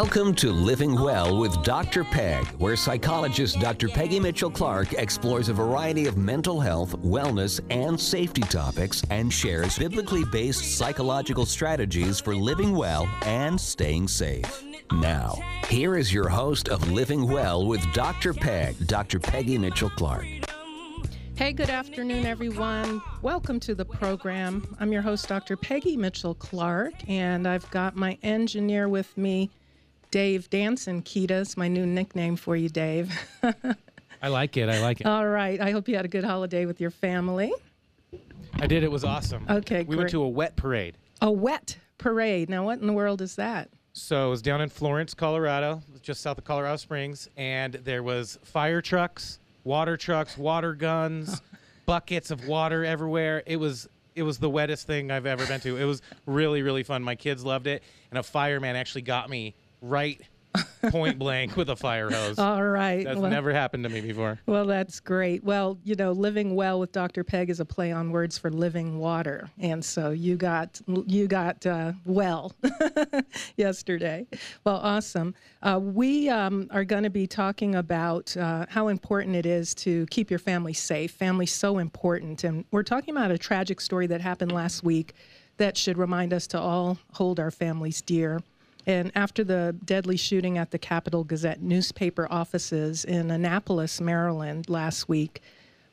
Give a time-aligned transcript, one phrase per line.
[0.00, 2.04] Welcome to Living Well with Dr.
[2.04, 3.88] Peg, where psychologist Dr.
[3.88, 9.78] Peggy Mitchell Clark explores a variety of mental health, wellness, and safety topics and shares
[9.78, 14.62] biblically based psychological strategies for living well and staying safe.
[14.92, 18.34] Now, here is your host of Living Well with Dr.
[18.34, 19.18] Peg, Dr.
[19.18, 20.26] Peggy Mitchell Clark.
[21.36, 23.00] Hey, good afternoon, everyone.
[23.22, 24.76] Welcome to the program.
[24.78, 25.56] I'm your host, Dr.
[25.56, 29.50] Peggy Mitchell Clark, and I've got my engineer with me,
[30.16, 31.02] Dave Danson.
[31.02, 33.12] Kita's my new nickname for you, Dave.
[34.22, 34.66] I like it.
[34.70, 35.06] I like it.
[35.06, 35.60] All right.
[35.60, 37.52] I hope you had a good holiday with your family.
[38.54, 38.82] I did.
[38.82, 39.44] It was awesome.
[39.46, 40.96] Okay, We went to a wet parade.
[41.20, 42.48] A wet parade.
[42.48, 43.68] Now, what in the world is that?
[43.92, 48.38] So it was down in Florence, Colorado, just south of Colorado Springs, and there was
[48.42, 51.42] fire trucks, water trucks, water guns,
[51.84, 53.42] buckets of water everywhere.
[53.44, 55.76] It was it was the wettest thing I've ever been to.
[55.76, 57.02] It was really really fun.
[57.02, 60.20] My kids loved it, and a fireman actually got me right
[60.90, 62.38] point blank with a fire hose.
[62.38, 63.04] All right.
[63.04, 64.38] That's well, never happened to me before.
[64.46, 65.44] well, that's great.
[65.44, 67.24] Well, you know, living well with Dr.
[67.24, 71.64] Peg is a play on words for living water, and so you got you got
[71.66, 72.52] uh, well
[73.56, 74.26] yesterday.
[74.64, 75.34] Well, awesome.
[75.62, 80.06] Uh, we um, are going to be talking about uh, how important it is to
[80.06, 81.12] keep your family safe.
[81.12, 85.14] Family's so important, and we're talking about a tragic story that happened last week
[85.58, 88.40] that should remind us to all hold our families dear.
[88.86, 95.08] And after the deadly shooting at the Capital Gazette newspaper offices in Annapolis, Maryland last
[95.08, 95.42] week,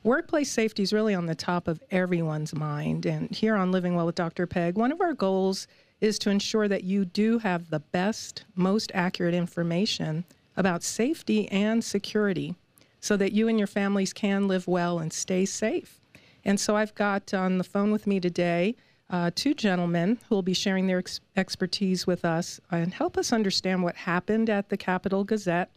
[0.04, 3.08] workplace safety is really on the top of everyone's mind.
[3.08, 4.46] And here on Living Well with Dr.
[4.46, 5.68] Peg, one of our goals
[6.02, 10.24] is to ensure that you do have the best, most accurate information
[10.56, 12.56] about safety and security
[13.00, 16.00] so that you and your families can live well and stay safe.
[16.46, 18.76] And so I've got on the phone with me today
[19.10, 23.32] uh, two gentlemen who will be sharing their ex- expertise with us and help us
[23.32, 25.72] understand what happened at the Capital Gazette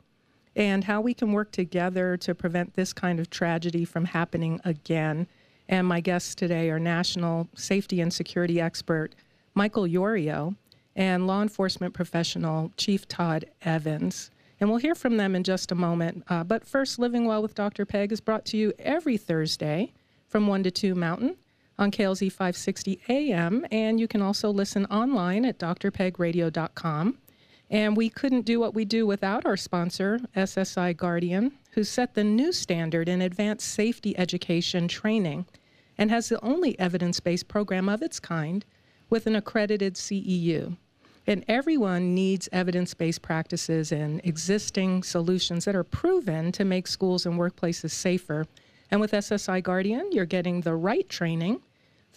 [0.55, 5.27] and how we can work together to prevent this kind of tragedy from happening again.
[5.69, 9.15] And my guests today are national safety and security expert
[9.55, 10.56] Michael Yorio
[10.95, 14.31] and law enforcement professional Chief Todd Evans.
[14.59, 16.25] And we'll hear from them in just a moment.
[16.31, 17.84] Uh, but first, Living Well with Dr.
[17.84, 19.93] Peg is brought to you every Thursday
[20.27, 21.37] from 1 to 2 Mountain
[21.79, 23.67] on KLZ 560 AM.
[23.71, 27.19] And you can also listen online at drpegradio.com.
[27.69, 32.23] And we couldn't do what we do without our sponsor, SSI Guardian, who set the
[32.23, 35.47] new standard in advanced safety education training
[35.99, 38.65] and has the only evidence based program of its kind
[39.11, 40.77] with an accredited CEU.
[41.27, 47.27] And everyone needs evidence based practices and existing solutions that are proven to make schools
[47.27, 48.47] and workplaces safer.
[48.93, 51.61] And with SSI Guardian, you're getting the right training,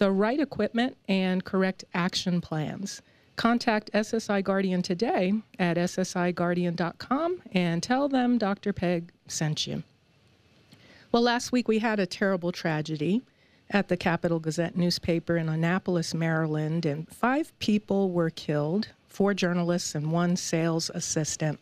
[0.00, 3.02] the right equipment, and correct action plans.
[3.36, 8.72] Contact SSI Guardian today at ssiguardian.com and tell them Dr.
[8.72, 9.82] Peg sent you.
[11.12, 13.22] Well, last week we had a terrible tragedy
[13.68, 19.94] at the Capital Gazette newspaper in Annapolis, Maryland, and five people were killed four journalists
[19.94, 21.60] and one sales assistant.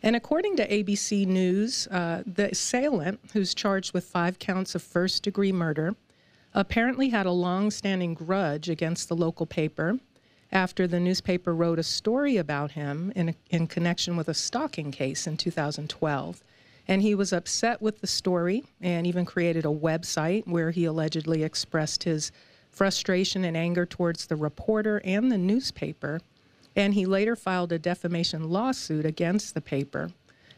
[0.00, 5.22] And according to ABC News, uh, the assailant, who's charged with five counts of first
[5.22, 5.96] degree murder,
[6.54, 9.98] apparently had a long standing grudge against the local paper
[10.52, 15.26] after the newspaper wrote a story about him in, in connection with a stalking case
[15.26, 16.42] in 2012.
[16.86, 21.42] And he was upset with the story and even created a website where he allegedly
[21.42, 22.30] expressed his
[22.70, 26.20] frustration and anger towards the reporter and the newspaper.
[26.76, 30.10] And he later filed a defamation lawsuit against the paper.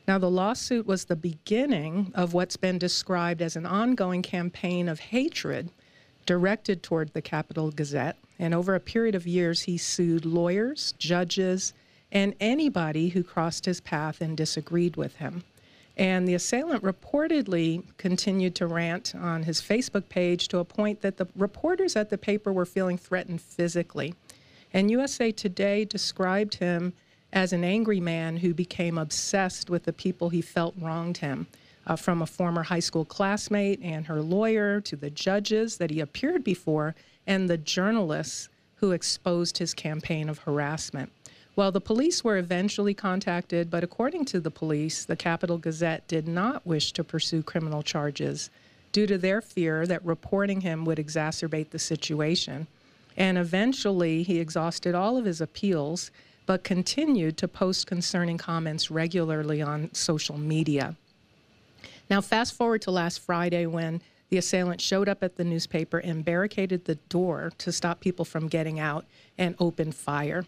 [0.07, 5.01] Now, the lawsuit was the beginning of what's been described as an ongoing campaign of
[5.01, 5.71] hatred
[6.27, 8.17] directed toward the Capital Gazette.
[8.39, 11.73] And over a period of years, he sued lawyers, judges,
[12.13, 15.45] and anybody who crossed his path and disagreed with him.
[15.97, 21.17] And the assailant reportedly continued to rant on his Facebook page to a point that
[21.17, 24.15] the reporters at the paper were feeling threatened physically.
[24.75, 26.93] And USA Today described him
[27.33, 31.47] as an angry man who became obsessed with the people he felt wronged him,
[31.86, 36.00] uh, from a former high school classmate and her lawyer to the judges that he
[36.00, 36.94] appeared before
[37.27, 41.10] and the journalists who exposed his campaign of harassment.
[41.54, 46.28] Well, the police were eventually contacted, but according to the police, the Capital Gazette did
[46.28, 48.50] not wish to pursue criminal charges
[48.92, 52.66] due to their fear that reporting him would exacerbate the situation.
[53.16, 56.10] And eventually, he exhausted all of his appeals,
[56.44, 60.94] but continued to post concerning comments regularly on social media.
[62.09, 66.25] Now, fast forward to last Friday when the assailant showed up at the newspaper and
[66.25, 69.05] barricaded the door to stop people from getting out
[69.39, 70.45] and opened fire.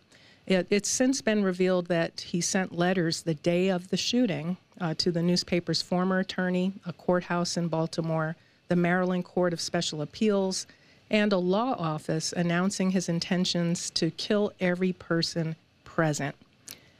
[0.46, 4.94] It, it's since been revealed that he sent letters the day of the shooting uh,
[4.98, 8.36] to the newspaper's former attorney, a courthouse in Baltimore,
[8.68, 10.66] the Maryland Court of Special Appeals,
[11.10, 16.34] and a law office announcing his intentions to kill every person present.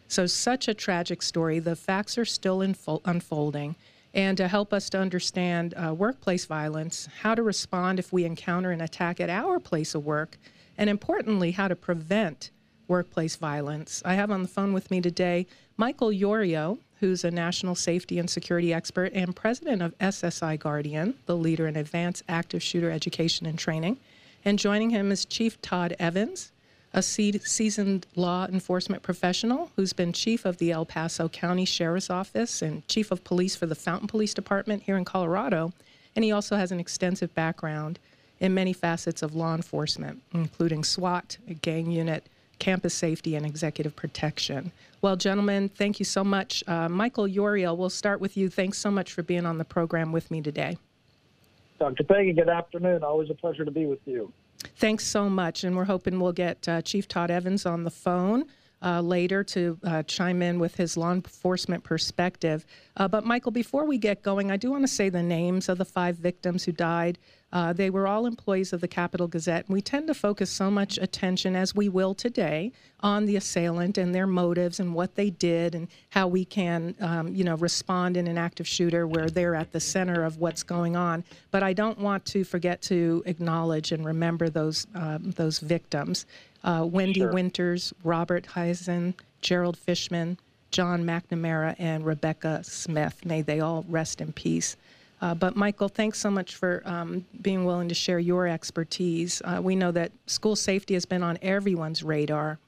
[0.09, 1.59] So, such a tragic story.
[1.59, 3.77] The facts are still unfolding.
[4.15, 8.71] And to help us to understand uh, workplace violence, how to respond if we encounter
[8.71, 10.39] an attack at our place of work,
[10.77, 12.51] and importantly, how to prevent
[12.89, 15.47] workplace violence, I have on the phone with me today
[15.77, 21.37] Michael Yorio, who's a national safety and security expert and president of SSI Guardian, the
[21.37, 23.99] leader in advanced active shooter education and training.
[24.45, 26.51] And joining him is Chief Todd Evans,
[26.95, 32.63] a seasoned law enforcement professional who's been chief of the El Paso County Sheriff's Office
[32.63, 35.73] and chief of police for the Fountain Police Department here in Colorado.
[36.17, 37.99] And he also has an extensive background
[38.41, 42.27] in many facets of law enforcement, including SWAT, a gang unit,
[42.59, 44.73] campus safety, and executive protection.
[45.03, 46.65] Well, gentlemen, thank you so much.
[46.67, 48.49] Uh, Michael Yorio, we'll start with you.
[48.49, 50.77] Thanks so much for being on the program with me today.
[51.79, 52.03] Dr.
[52.03, 53.05] Peggy, good afternoon.
[53.05, 54.33] Always a pleasure to be with you.
[54.77, 55.65] Thanks so much.
[55.65, 58.45] And we're hoping we'll get uh, Chief Todd Evans on the phone
[58.83, 62.65] uh, later to uh, chime in with his law enforcement perspective.
[62.97, 65.79] Uh, but, Michael, before we get going, I do want to say the names of
[65.79, 67.19] the five victims who died.
[67.51, 69.65] Uh, they were all employees of the Capital Gazette.
[69.69, 74.15] We tend to focus so much attention, as we will today, on the assailant and
[74.15, 78.27] their motives and what they did and how we can, um, you know, respond in
[78.27, 81.25] an active shooter where they're at the center of what's going on.
[81.51, 86.27] But I don't want to forget to acknowledge and remember those um, those victims
[86.65, 87.33] uh, Wendi sure.
[87.33, 90.37] Winters, Robert Hiaasen, Gerald Fischman,
[90.71, 93.25] John McNamara, and Rebecca Smith.
[93.25, 94.77] May they all rest in peace.
[95.21, 99.43] Uh, but Michael, thanks so much for um, being willing to share your expertise.
[99.45, 102.59] Uh, we know that school safety has been on everyone's radar.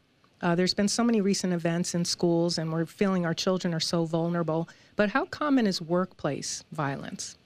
[0.42, 3.80] Uh, there's been so many recent events in schools, and we're feeling our children are
[3.80, 4.68] so vulnerable.
[4.96, 7.36] But how common is workplace violence?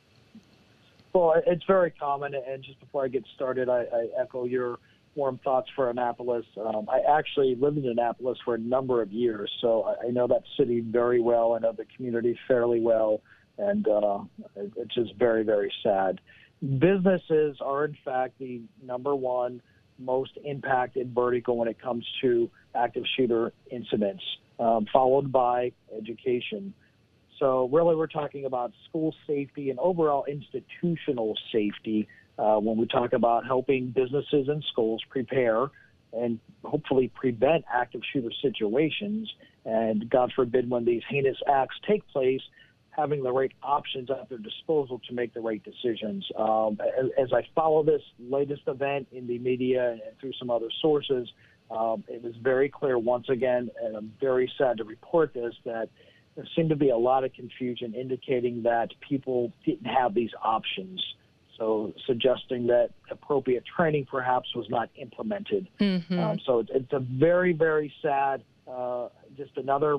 [1.13, 2.35] Well, it's very common.
[2.35, 4.79] And just before I get started, I, I echo your
[5.17, 6.45] warm thoughts for Annapolis.
[6.57, 10.27] Um, I actually lived in Annapolis for a number of years, so I, I know
[10.27, 11.55] that city very well.
[11.55, 13.21] I know the community fairly well,
[13.59, 14.21] and uh,
[14.57, 16.21] it's just very, very sad.
[16.61, 19.61] Businesses are, in fact, the number one
[19.99, 24.23] most impacted vertical when it comes to active shooter incidents,
[24.59, 26.75] um, followed by education.
[27.39, 32.09] So, really, we're talking about school safety and overall institutional safety
[32.39, 35.69] uh, when we talk about helping businesses and schools prepare
[36.13, 39.33] and hopefully prevent active shooter situations.
[39.65, 42.41] And God forbid, when these heinous acts take place,
[42.91, 46.25] having the right options at their disposal to make the right decisions.
[46.39, 50.69] Um, as, as, I follow this latest event in the media and through some other
[50.81, 51.29] sources,
[51.71, 55.89] um, it was very clear once again, and I'm very sad to report this, that
[56.37, 61.03] there seemed to be a lot of confusion indicating that people didn't have these options.
[61.59, 65.69] So suggesting that appropriate training perhaps was not implemented.
[65.81, 66.19] Mm-hmm.
[66.19, 69.99] Um, so it's, it's, a very, very sad, uh, just another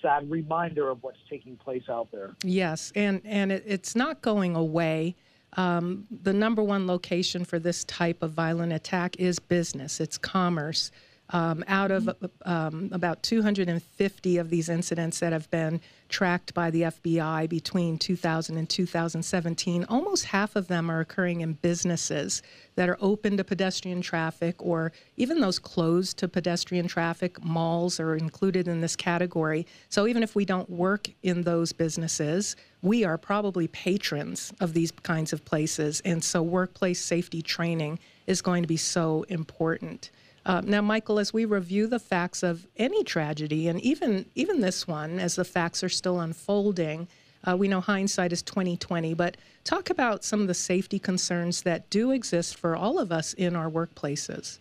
[0.00, 2.34] sad reminder of what's taking place out there.
[2.42, 5.14] Yes, and and it, it's not going away.
[5.56, 10.00] Um, the number one location for this type of violent attack is business.
[10.00, 10.90] It's commerce.
[11.34, 12.08] Um, out of
[12.44, 18.56] um, about 250 of these incidents that have been tracked by the FBI between 2000
[18.56, 22.40] and 2017, almost half of them are occurring in businesses
[22.76, 27.42] that are open to pedestrian traffic or even those closed to pedestrian traffic.
[27.44, 29.66] Malls are included in this category.
[29.88, 34.92] So even if we don't work in those businesses, we are probably patrons of these
[34.92, 36.00] kinds of places.
[36.04, 37.98] And so workplace safety training
[38.28, 40.12] is going to be so important.
[40.46, 44.86] Uh, now, Michael, as we review the facts of any tragedy, and even even this
[44.86, 47.08] one, as the facts are still unfolding,
[47.44, 49.14] uh, we know hindsight is 2020.
[49.14, 53.32] But talk about some of the safety concerns that do exist for all of us
[53.32, 54.58] in our workplaces.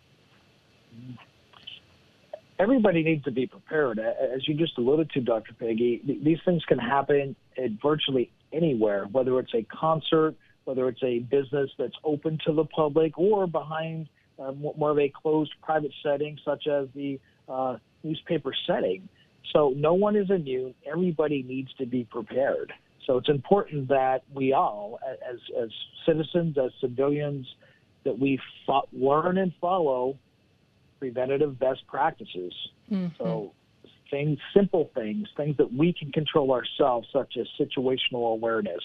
[2.60, 5.54] Everybody needs to be prepared, as you just alluded to, Dr.
[5.54, 6.02] Peggy.
[6.24, 11.72] These things can happen at virtually anywhere, whether it's a concert, whether it's a business
[11.78, 14.08] that's open to the public, or behind
[14.40, 19.08] uh, more of a closed private setting, such as the uh, newspaper setting.
[19.52, 20.74] So no one is immune.
[20.86, 22.74] Everybody needs to be prepared.
[23.06, 25.00] So it's important that we all,
[25.30, 25.70] as as
[26.06, 27.46] citizens, as civilians,
[28.06, 30.18] that we fo- learn and follow
[31.00, 32.54] preventative best practices.
[32.90, 33.08] Mm-hmm.
[33.18, 33.52] So
[34.10, 38.84] things, simple things, things that we can control ourselves, such as situational awareness.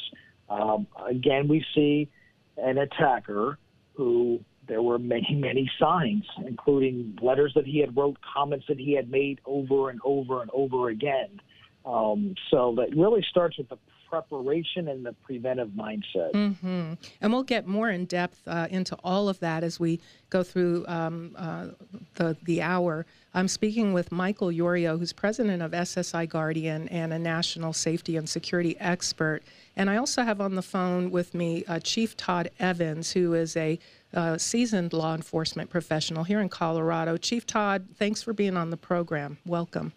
[0.48, 2.08] Um, again, we see
[2.56, 3.58] an attacker
[3.94, 8.94] who there were many, many signs, including letters that he had wrote, comments that he
[8.94, 11.40] had made over and over and over again.
[11.84, 16.32] Um, so that really starts with the preparation and the preventive mindset.
[16.32, 16.94] Mm-hmm.
[17.20, 20.84] And we'll get more in depth uh, into all of that as we go through
[20.88, 21.68] um, uh,
[22.14, 23.06] the the hour.
[23.34, 28.28] I'm speaking with Michael Yorio, who's president of SSI Guardian and a national safety and
[28.28, 29.42] security expert.
[29.76, 33.56] And I also have on the phone with me uh, Chief Todd Evans, who is
[33.56, 33.78] a
[34.14, 37.16] uh, seasoned law enforcement professional here in Colorado.
[37.16, 39.38] Chief Todd, thanks for being on the program.
[39.46, 39.92] Welcome.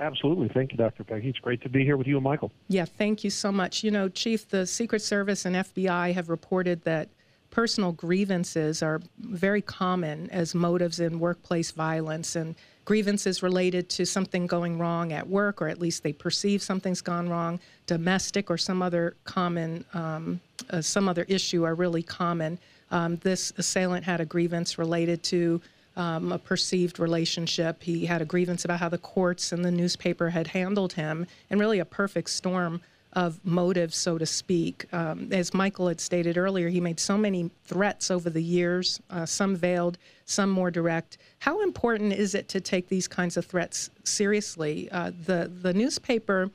[0.00, 0.48] Absolutely.
[0.48, 1.04] Thank you, Dr.
[1.04, 1.28] Peggy.
[1.28, 2.50] It's great to be here with you and Michael.
[2.68, 3.84] Yeah, thank you so much.
[3.84, 7.08] You know, Chief, the Secret Service and FBI have reported that
[7.52, 14.46] personal grievances are very common as motives in workplace violence and grievances related to something
[14.46, 18.82] going wrong at work or at least they perceive something's gone wrong domestic or some
[18.82, 20.40] other common um,
[20.70, 22.58] uh, some other issue are really common
[22.92, 25.60] um, this assailant had a grievance related to
[25.96, 27.82] um, a perceived relationship.
[27.82, 31.58] He had a grievance about how the courts and the newspaper had handled him, and
[31.58, 32.80] really a perfect storm
[33.14, 34.86] of motives, so to speak.
[34.92, 39.26] Um, as Michael had stated earlier, he made so many threats over the years, uh,
[39.26, 41.18] some veiled, some more direct.
[41.40, 44.88] How important is it to take these kinds of threats seriously?
[44.90, 46.50] Uh, the the newspaper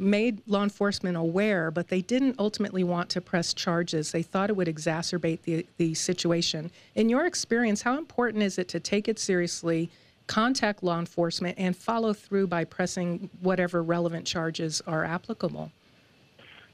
[0.00, 4.10] made law enforcement aware, but they didn't ultimately want to press charges.
[4.10, 6.70] They thought it would exacerbate the, the situation.
[6.94, 9.90] In your experience, how important is it to take it seriously,
[10.26, 15.70] contact law enforcement, and follow through by pressing whatever relevant charges are applicable?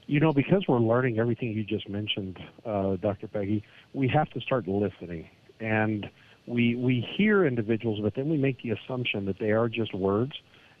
[0.05, 3.27] You know, because we're learning everything you just mentioned, uh, Dr.
[3.27, 3.61] Peggy,
[3.93, 5.27] we have to start listening.
[5.59, 6.09] And
[6.45, 10.31] we, we hear individuals, but then we make the assumption that they are just words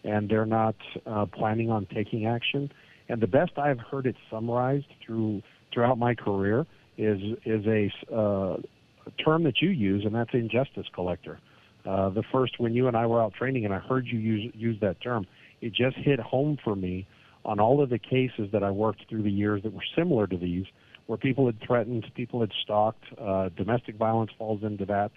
[0.07, 2.71] and they're not uh, planning on taking action.
[3.09, 5.41] And the best I've heard it summarized through
[5.73, 6.65] throughout my career
[6.97, 8.57] is is a, uh,
[9.23, 11.39] term that you use, and that's injustice collector.
[11.85, 14.51] Uh, the first when you and I were out training, and I heard you use
[14.55, 15.27] use that term,
[15.61, 17.05] it just hit home for me
[17.45, 20.37] on all of the cases that I worked through the years that were similar to
[20.37, 20.65] these,
[21.05, 23.03] where people had threatened, people had stalked.
[23.17, 25.11] Uh, domestic violence falls into that.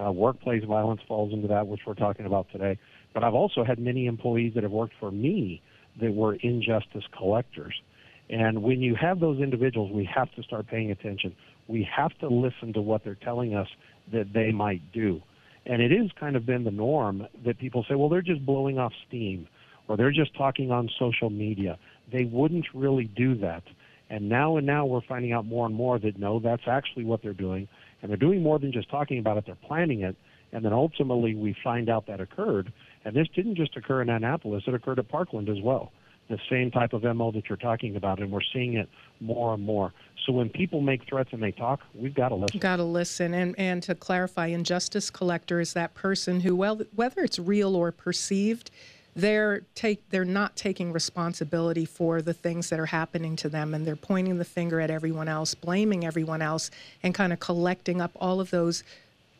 [0.00, 2.78] Uh, workplace violence falls into that, which we're talking about today.
[3.12, 5.62] But I've also had many employees that have worked for me
[6.00, 7.80] that were injustice collectors.
[8.28, 11.34] And when you have those individuals, we have to start paying attention.
[11.66, 13.68] We have to listen to what they're telling us
[14.12, 15.22] that they might do.
[15.66, 18.78] And it has kind of been the norm that people say, well, they're just blowing
[18.78, 19.48] off steam
[19.88, 21.78] or they're just talking on social media.
[22.12, 23.64] They wouldn't really do that.
[24.08, 27.22] And now and now we're finding out more and more that no, that's actually what
[27.22, 27.68] they're doing.
[28.00, 30.16] And they're doing more than just talking about it, they're planning it.
[30.52, 32.72] And then ultimately we find out that occurred.
[33.04, 35.92] And this didn't just occur in Annapolis, it occurred at Parkland as well.
[36.28, 38.88] The same type of MO that you're talking about, and we're seeing it
[39.20, 39.92] more and more.
[40.26, 42.60] So when people make threats and they talk, we've got to listen.
[42.60, 43.34] Got to listen.
[43.34, 47.90] And, and to clarify, injustice collector is that person who, well, whether it's real or
[47.90, 48.70] perceived,
[49.16, 53.84] they're take they're not taking responsibility for the things that are happening to them and
[53.84, 56.70] they're pointing the finger at everyone else blaming everyone else
[57.02, 58.84] and kind of collecting up all of those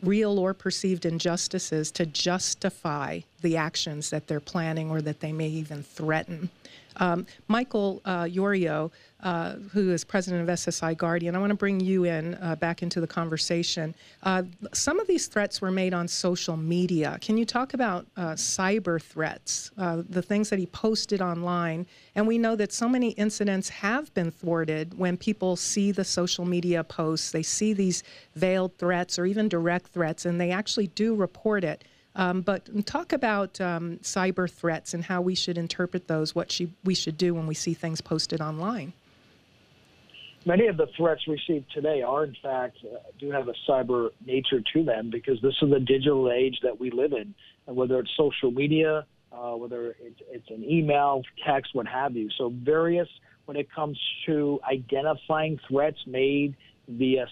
[0.02, 5.48] real or perceived injustices to justify the actions that they're planning or that they may
[5.48, 6.50] even threaten.
[6.96, 8.90] Um, Michael uh, Yorio,
[9.22, 12.82] uh, who is president of SSI Guardian, I want to bring you in uh, back
[12.82, 13.94] into the conversation.
[14.22, 17.18] Uh, some of these threats were made on social media.
[17.20, 21.86] Can you talk about uh, cyber threats, uh, the things that he posted online?
[22.14, 26.44] And we know that so many incidents have been thwarted when people see the social
[26.44, 28.02] media posts, they see these
[28.36, 31.84] veiled threats or even direct threats, and they actually do report it.
[32.16, 36.72] Um, but talk about um, cyber threats and how we should interpret those, what she,
[36.84, 38.92] we should do when we see things posted online.
[40.46, 44.62] Many of the threats received today are, in fact, uh, do have a cyber nature
[44.72, 47.34] to them because this is the digital age that we live in.
[47.66, 52.30] And whether it's social media, uh, whether it's, it's an email, text, what have you.
[52.38, 53.08] So, various
[53.44, 56.56] when it comes to identifying threats made
[56.88, 57.26] via,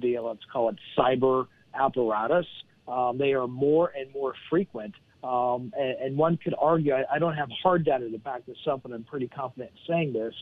[0.00, 1.46] via let's call it cyber
[1.78, 2.46] apparatus.
[2.88, 4.94] Um, they are more and more frequent.
[5.22, 8.58] Um, and, and, one could argue, I, I, don't have hard data to back this
[8.70, 10.34] up, but I'm pretty confident in saying this,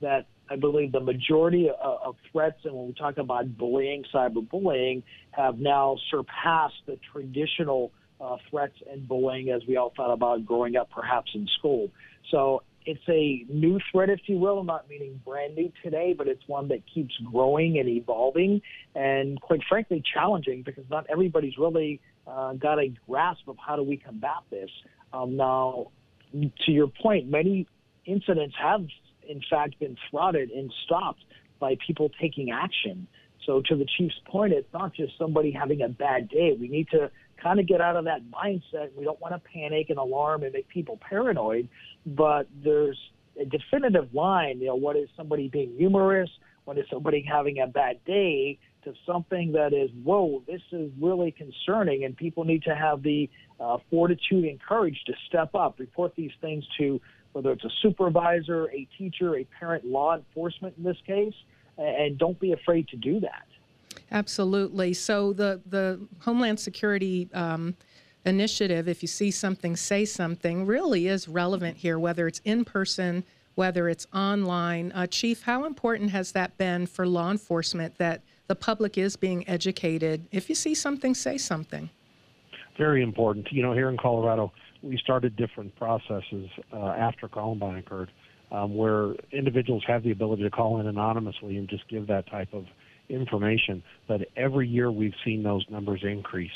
[0.00, 5.02] that I believe the majority of, of threats, and when we talk about bullying, cyberbullying,
[5.32, 10.76] have now surpassed the traditional uh, threats and bullying as we all thought about growing
[10.76, 11.90] up perhaps in school.
[12.30, 14.58] So it's a new threat, if you will.
[14.60, 18.62] I'm not meaning brand new today, but it's one that keeps growing and evolving,
[18.94, 23.82] and quite frankly, challenging because not everybody's really uh, got a grasp of how do
[23.82, 24.70] we combat this.
[25.12, 25.90] Um, now,
[26.32, 27.66] to your point, many
[28.06, 28.86] incidents have
[29.28, 31.22] in fact been thwarted and stopped
[31.60, 33.06] by people taking action.
[33.46, 36.56] So, to the chief's point, it's not just somebody having a bad day.
[36.58, 37.10] We need to
[37.42, 38.94] kind of get out of that mindset.
[38.96, 41.68] We don't want to panic and alarm and make people paranoid,
[42.04, 42.98] but there's
[43.40, 44.58] a definitive line.
[44.60, 46.30] You know, what is somebody being humorous?
[46.64, 48.58] What is somebody having a bad day?
[48.84, 53.28] To something that is, whoa, this is really concerning, and people need to have the
[53.60, 57.00] uh, fortitude and courage to step up, report these things to
[57.32, 61.34] whether it's a supervisor, a teacher, a parent, law enforcement in this case,
[61.76, 63.46] and don't be afraid to do that.
[64.10, 64.94] Absolutely.
[64.94, 67.76] So the the Homeland Security um,
[68.24, 73.24] initiative, if you see something, say something, really is relevant here, whether it's in person,
[73.54, 74.92] whether it's online.
[74.92, 79.48] Uh, Chief, how important has that been for law enforcement that the public is being
[79.48, 80.26] educated?
[80.30, 81.90] If you see something, say something.
[82.76, 83.48] Very important.
[83.50, 88.10] You know, here in Colorado, we started different processes uh, after Columbine occurred,
[88.50, 92.52] um, where individuals have the ability to call in anonymously and just give that type
[92.52, 92.66] of
[93.08, 93.82] information.
[94.06, 96.52] But every year we've seen those numbers increase,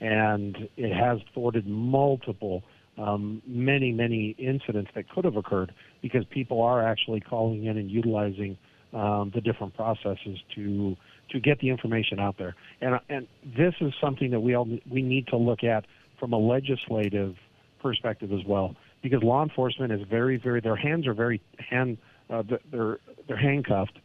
[0.00, 2.62] and it has thwarted multiple,
[2.98, 7.90] um, many, many incidents that could have occurred because people are actually calling in and
[7.90, 8.56] utilizing
[8.92, 10.96] um, the different processes to
[11.28, 12.54] to get the information out there.
[12.80, 15.84] And and this is something that we all we need to look at
[16.18, 17.36] from a legislative
[17.80, 21.98] perspective as well, because law enforcement is very, very their hands are very hand
[22.30, 23.98] uh, they're they're handcuffed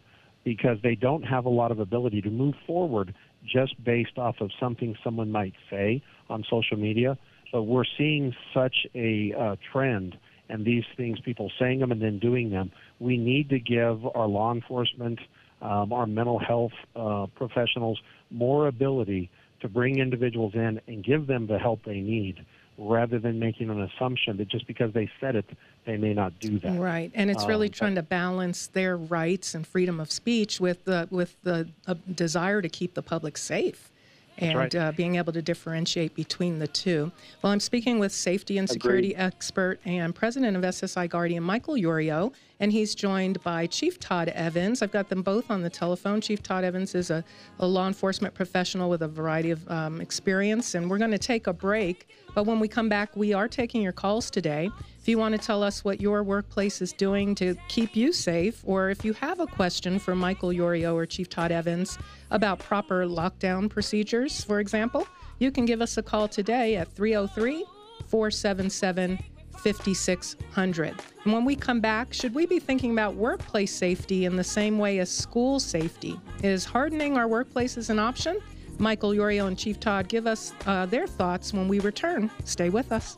[0.44, 3.13] because they don't have a lot of ability to move forward
[3.46, 7.18] just based off of something someone might say on social media.
[7.51, 10.18] But we're seeing such a uh, trend
[10.50, 12.72] and these things, people saying them and then doing them.
[13.00, 15.20] We need to give our law enforcement,
[15.62, 18.00] um, our mental health uh, professionals
[18.30, 19.30] more ability
[19.62, 22.46] to bring individuals in and give them the help they need
[22.81, 25.45] rather than making an assumption that just because they said it,
[25.85, 26.79] they may not do that.
[26.79, 30.83] Right, and it's really um, trying to balance their rights and freedom of speech with
[30.85, 33.89] the with the uh, desire to keep the public safe.
[34.38, 34.73] And right.
[34.73, 37.11] uh, being able to differentiate between the two.
[37.41, 39.24] Well, I'm speaking with safety and security Agreed.
[39.24, 44.83] expert and president of SSI Guardian, Michael Yorio, and he's joined by Chief Todd Evans.
[44.83, 46.21] I've got them both on the telephone.
[46.21, 47.24] Chief Todd Evans is a,
[47.59, 51.47] a law enforcement professional with a variety of um, experience, and we're going to take
[51.47, 52.07] a break.
[52.35, 54.69] But when we come back, we are taking your calls today.
[55.00, 58.61] If you want to tell us what your workplace is doing to keep you safe,
[58.63, 61.97] or if you have a question for Michael Yorio or Chief Todd Evans
[62.29, 65.07] about proper lockdown procedures, for example,
[65.39, 67.65] you can give us a call today at 303
[68.07, 69.17] 477
[69.63, 70.95] 5600.
[71.24, 74.77] And when we come back, should we be thinking about workplace safety in the same
[74.77, 76.19] way as school safety?
[76.43, 78.39] Is hardening our workplaces an option?
[78.79, 82.31] Michael Yorio and Chief Todd give us uh, their thoughts when we return.
[82.45, 83.17] Stay with us.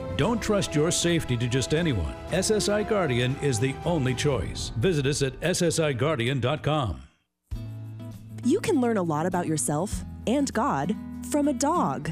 [0.21, 2.13] Don't trust your safety to just anyone.
[2.29, 4.71] SSI Guardian is the only choice.
[4.77, 7.01] Visit us at ssiguardian.com.
[8.43, 10.95] You can learn a lot about yourself and God
[11.31, 12.11] from a dog.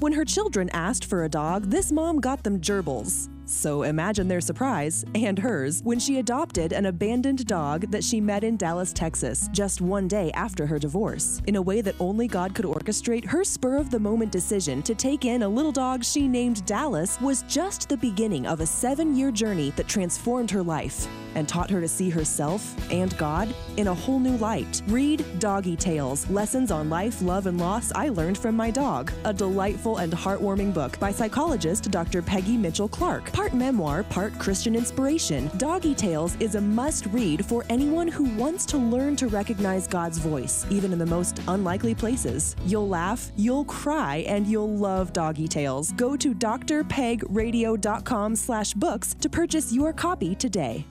[0.00, 3.30] When her children asked for a dog, this mom got them gerbils.
[3.46, 8.44] So imagine their surprise, and hers, when she adopted an abandoned dog that she met
[8.44, 11.42] in Dallas, Texas, just one day after her divorce.
[11.46, 14.94] In a way that only God could orchestrate, her spur of the moment decision to
[14.94, 19.14] take in a little dog she named Dallas was just the beginning of a seven
[19.16, 23.88] year journey that transformed her life and taught her to see herself and God in
[23.88, 24.82] a whole new light.
[24.88, 29.32] Read Doggy Tales Lessons on Life, Love, and Loss I Learned from My Dog, a
[29.32, 32.22] delightful and heartwarming book by psychologist Dr.
[32.22, 33.33] Peggy Mitchell Clark.
[33.34, 38.64] Part memoir, part Christian inspiration, Doggy Tales is a must read for anyone who wants
[38.66, 42.54] to learn to recognize God's voice, even in the most unlikely places.
[42.64, 45.90] You'll laugh, you'll cry, and you'll love Doggy Tales.
[45.94, 50.86] Go to drpegradio.com slash books to purchase your copy today.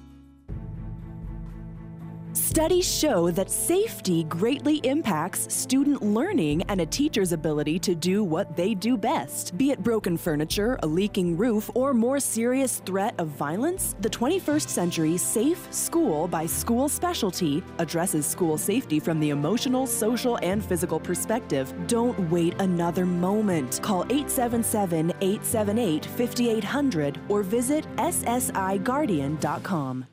[2.43, 8.57] Studies show that safety greatly impacts student learning and a teacher's ability to do what
[8.57, 9.57] they do best.
[9.57, 14.67] Be it broken furniture, a leaking roof, or more serious threat of violence, the 21st
[14.67, 20.99] Century Safe School by School Specialty addresses school safety from the emotional, social, and physical
[20.99, 21.73] perspective.
[21.87, 23.79] Don't wait another moment.
[23.81, 30.07] Call 877 878 5800 or visit ssiguardian.com.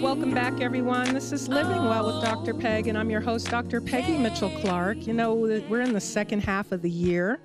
[0.00, 1.12] Welcome back, everyone.
[1.12, 2.54] This is Living Well with Dr.
[2.54, 3.82] Peg, and I'm your host, Dr.
[3.82, 5.06] Peggy Mitchell Clark.
[5.06, 7.38] You know, we're in the second half of the year,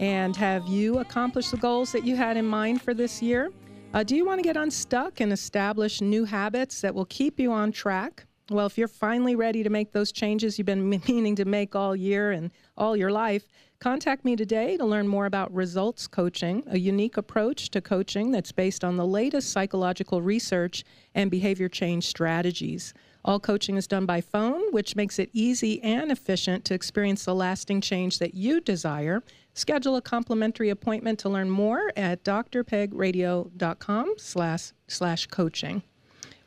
[0.00, 3.52] and have you accomplished the goals that you had in mind for this year?
[3.94, 7.52] Uh, do you want to get unstuck and establish new habits that will keep you
[7.52, 8.26] on track?
[8.50, 11.94] Well, if you're finally ready to make those changes you've been meaning to make all
[11.94, 13.46] year and all your life,
[13.80, 18.52] contact me today to learn more about results coaching, a unique approach to coaching that's
[18.52, 22.92] based on the latest psychological research and behavior change strategies.
[23.24, 27.34] All coaching is done by phone, which makes it easy and efficient to experience the
[27.34, 29.22] lasting change that you desire.
[29.54, 35.82] Schedule a complimentary appointment to learn more at drpegradio.com slash coaching.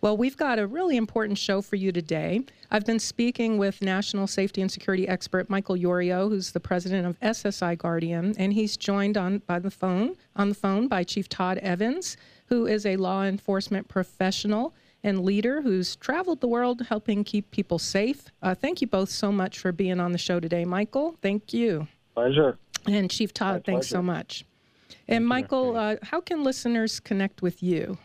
[0.03, 2.41] Well, we've got a really important show for you today.
[2.69, 7.17] I've been speaking with national safety and security expert Michael Yorio, who's the president of
[7.21, 11.57] SSI Guardian, and he's joined on by the phone on the phone by Chief Todd
[11.59, 14.73] Evans, who is a law enforcement professional
[15.05, 18.25] and leader who's traveled the world helping keep people safe.
[18.41, 21.15] Uh, thank you both so much for being on the show today, Michael.
[21.21, 21.87] Thank you.
[22.13, 22.57] Pleasure.
[22.85, 24.43] And Chief Todd, My thanks so much.
[25.07, 27.97] And Michael, uh, how can listeners connect with you?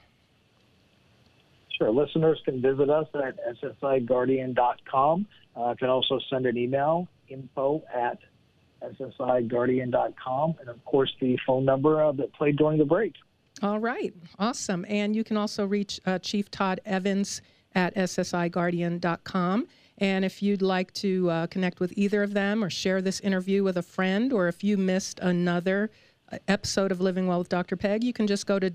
[1.78, 1.90] Sure.
[1.92, 5.26] Listeners can visit us at ssiguardian.com.
[5.56, 8.18] Uh, can also send an email, info at
[8.82, 10.54] ssiguardian.com.
[10.60, 13.14] And of course, the phone number uh, that played during the break.
[13.62, 14.84] All right, awesome.
[14.88, 17.42] And you can also reach uh, Chief Todd Evans
[17.74, 19.66] at ssiguardian.com.
[19.98, 23.64] And if you'd like to uh, connect with either of them or share this interview
[23.64, 25.90] with a friend, or if you missed another
[26.30, 27.76] uh, episode of Living Well with Dr.
[27.76, 28.70] Peg, you can just go to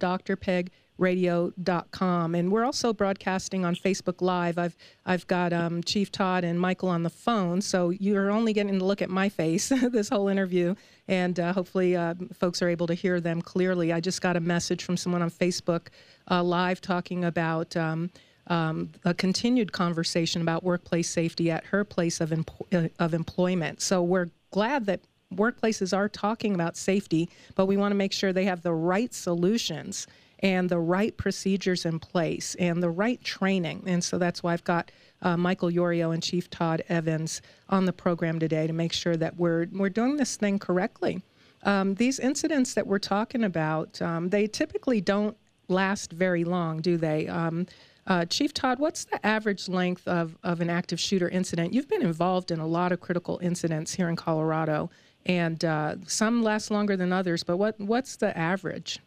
[0.99, 2.36] drpegradio.com.
[2.36, 4.58] And we're also broadcasting on Facebook Live.
[4.58, 4.75] I've
[5.06, 8.86] I've got um, Chief Todd and Michael on the phone, so you're only getting to
[8.86, 10.75] look at my face this whole interview,
[11.08, 13.91] and uh, hopefully uh, folks are able to hear them clearly.
[13.91, 15.88] I just got a message from someone on Facebook
[16.29, 17.75] uh, Live talking about.
[17.75, 18.10] Um,
[18.47, 23.82] um, a continued conversation about workplace safety at her place of, empo- uh, of employment.
[23.82, 24.99] So we're glad that
[25.34, 29.13] workplaces are talking about safety, but we want to make sure they have the right
[29.13, 30.08] solutions
[30.43, 33.82] and the right procedures in place and the right training.
[33.88, 37.93] And so that's why I've got uh, Michael Yorio and Chief Todd Evans on the
[37.93, 41.23] program today to make sure that we're we're doing this thing correctly.
[41.63, 45.38] Um, these incidents that we're talking about, um, they typically don't
[45.69, 47.27] last very long, do they?
[47.29, 47.67] Um,
[48.06, 51.73] uh, Chief Todd, what's the average length of, of an active shooter incident?
[51.73, 54.89] You've been involved in a lot of critical incidents here in Colorado,
[55.25, 57.43] and uh, some last longer than others.
[57.43, 58.99] But what what's the average?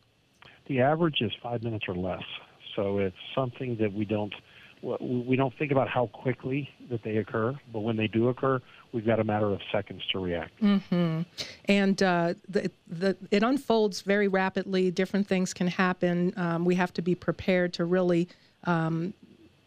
[0.69, 2.25] The average is five minutes or less.
[2.75, 4.35] So it's something that we don't
[5.01, 8.61] we don't think about how quickly that they occur, but when they do occur,
[8.93, 10.63] we've got a matter of seconds to react.
[10.63, 11.23] Mm-hmm.
[11.65, 14.91] And uh, the, the, it unfolds very rapidly.
[14.91, 16.33] Different things can happen.
[16.37, 18.29] Um, we have to be prepared to really
[18.65, 19.15] um,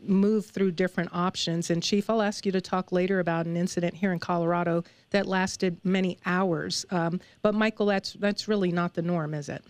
[0.01, 1.69] move through different options.
[1.69, 5.25] And Chief, I'll ask you to talk later about an incident here in Colorado that
[5.25, 6.85] lasted many hours.
[6.91, 9.65] Um, but Michael, that's that's really not the norm, is it?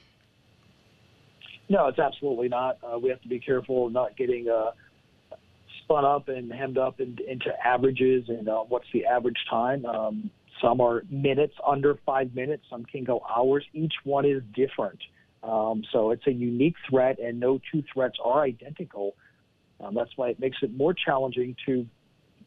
[1.70, 2.80] No, it's absolutely not.
[2.84, 4.72] Uh, we have to be careful of not getting uh,
[5.84, 9.86] spun up and hemmed up in, into averages and uh, what's the average time.
[9.86, 12.64] Um, some are minutes, under five minutes.
[12.70, 13.64] Some can go hours.
[13.74, 15.00] Each one is different.
[15.44, 19.16] Um, so it's a unique threat, and no two threats are identical.
[19.80, 21.86] Um, that's why it makes it more challenging to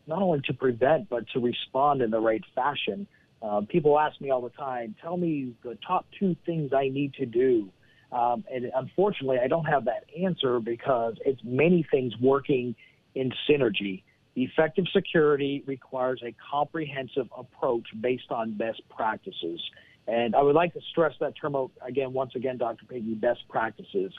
[0.06, 3.06] not only to prevent but to respond in the right fashion.
[3.40, 7.14] Um, people ask me all the time, "Tell me the top two things I need
[7.14, 7.70] to do."
[8.12, 12.74] Um, and unfortunately, I don't have that answer because it's many things working
[13.14, 14.02] in synergy.
[14.36, 19.60] Effective security requires a comprehensive approach based on best practices.
[20.06, 22.84] And I would like to stress that term again, once again, Dr.
[22.86, 24.12] Peggy, best practices.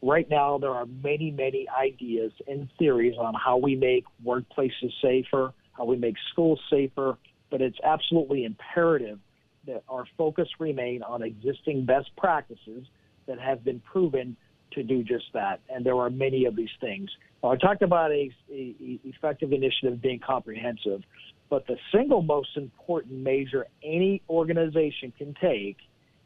[0.00, 5.52] Right now, there are many, many ideas and theories on how we make workplaces safer,
[5.72, 7.18] how we make schools safer,
[7.50, 9.18] but it's absolutely imperative
[9.66, 12.86] that our focus remain on existing best practices
[13.28, 14.36] that have been proven
[14.72, 15.60] to do just that.
[15.68, 17.10] And there are many of these things.
[17.42, 21.02] Now, I talked about a, a, a effective initiative being comprehensive,
[21.48, 25.76] but the single most important measure any organization can take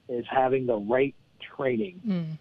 [0.08, 1.14] is having the right
[1.56, 2.00] training.
[2.06, 2.38] Mm.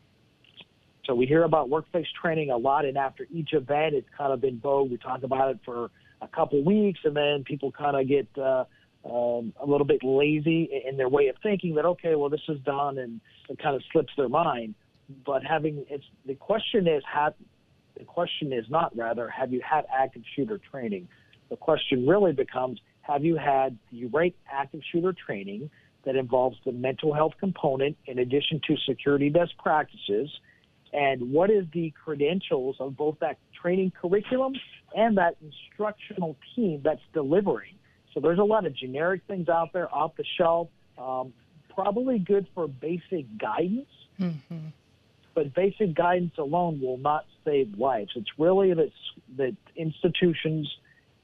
[1.06, 4.40] So we hear about workplace training a lot, and after each event, it's kind of
[4.40, 4.92] been vogue.
[4.92, 5.90] We talk about it for
[6.22, 8.66] a couple weeks, and then people kind of get uh,
[9.06, 12.60] um, a little bit lazy in their way of thinking that okay, well, this is
[12.62, 14.76] done, and it kind of slips their mind.
[15.26, 17.34] But having it's the question is have
[17.98, 21.08] the question is not rather have you had active shooter training.
[21.50, 25.70] The question really becomes have you had the right active shooter training
[26.06, 30.30] that involves the mental health component in addition to security best practices
[30.94, 34.54] and what is the credentials of both that training curriculum
[34.96, 37.76] and that instructional team that's delivering.
[38.14, 41.34] So there's a lot of generic things out there off the shelf, um,
[41.74, 43.90] probably good for basic guidance.
[44.20, 44.68] Mm-hmm.
[45.34, 48.12] But basic guidance alone will not save lives.
[48.16, 48.92] It's really that
[49.38, 50.70] that institutions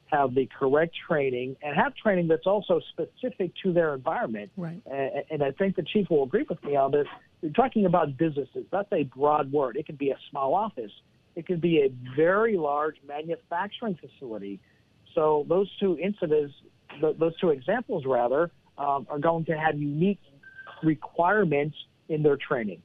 [0.05, 4.49] have the correct training and have training that's also specific to their environment.
[4.55, 4.81] Right.
[4.89, 7.07] And, and I think the chief will agree with me on this.
[7.41, 8.65] You're talking about businesses.
[8.71, 9.75] That's a broad word.
[9.75, 10.91] It could be a small office.
[11.35, 14.59] It could be a very large manufacturing facility.
[15.13, 16.53] So those two incidents,
[17.01, 20.19] those two examples rather, um, are going to have unique
[20.83, 21.75] requirements
[22.09, 22.81] in their training.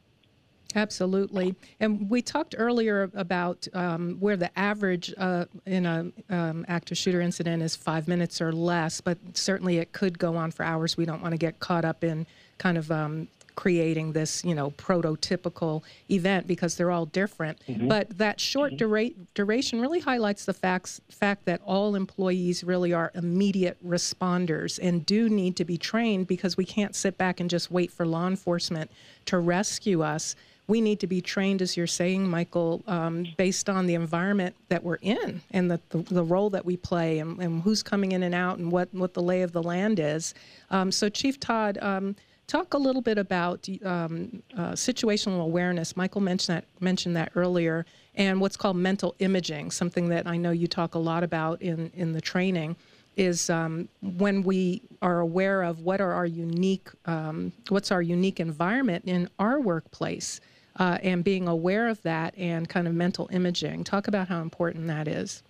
[0.75, 1.55] Absolutely.
[1.81, 7.21] And we talked earlier about um, where the average uh, in a um, active shooter
[7.21, 10.97] incident is five minutes or less, but certainly it could go on for hours.
[10.97, 12.27] We don't want to get caught up in
[12.59, 17.59] kind of um, creating this, you know, prototypical event because they're all different.
[17.69, 17.89] Mm-hmm.
[17.89, 18.79] But that short mm-hmm.
[18.79, 25.05] dura- duration really highlights the facts, fact that all employees really are immediate responders and
[25.05, 28.27] do need to be trained because we can't sit back and just wait for law
[28.27, 28.91] enforcement
[29.27, 30.35] to rescue us
[30.69, 34.83] we need to be trained, as you're saying, Michael, um, based on the environment that
[34.83, 38.23] we're in and the, the, the role that we play and, and, who's coming in
[38.23, 40.35] and out and what, what the lay of the land is.
[40.71, 42.15] Um, so, Chief Todd, um,
[42.53, 45.97] talk a little bit about um, uh, situational awareness.
[45.97, 50.51] Michael mentioned that, mentioned that earlier, and what's called mental imaging, something that I know
[50.51, 52.77] you talk a lot about in, in the training
[53.17, 58.41] is um, when we are aware of what are our unique um, what's our unique
[58.41, 60.41] environment in our workplace
[60.77, 63.85] uh, and being aware of that and kind of mental imaging.
[63.85, 65.43] Talk about how important that is.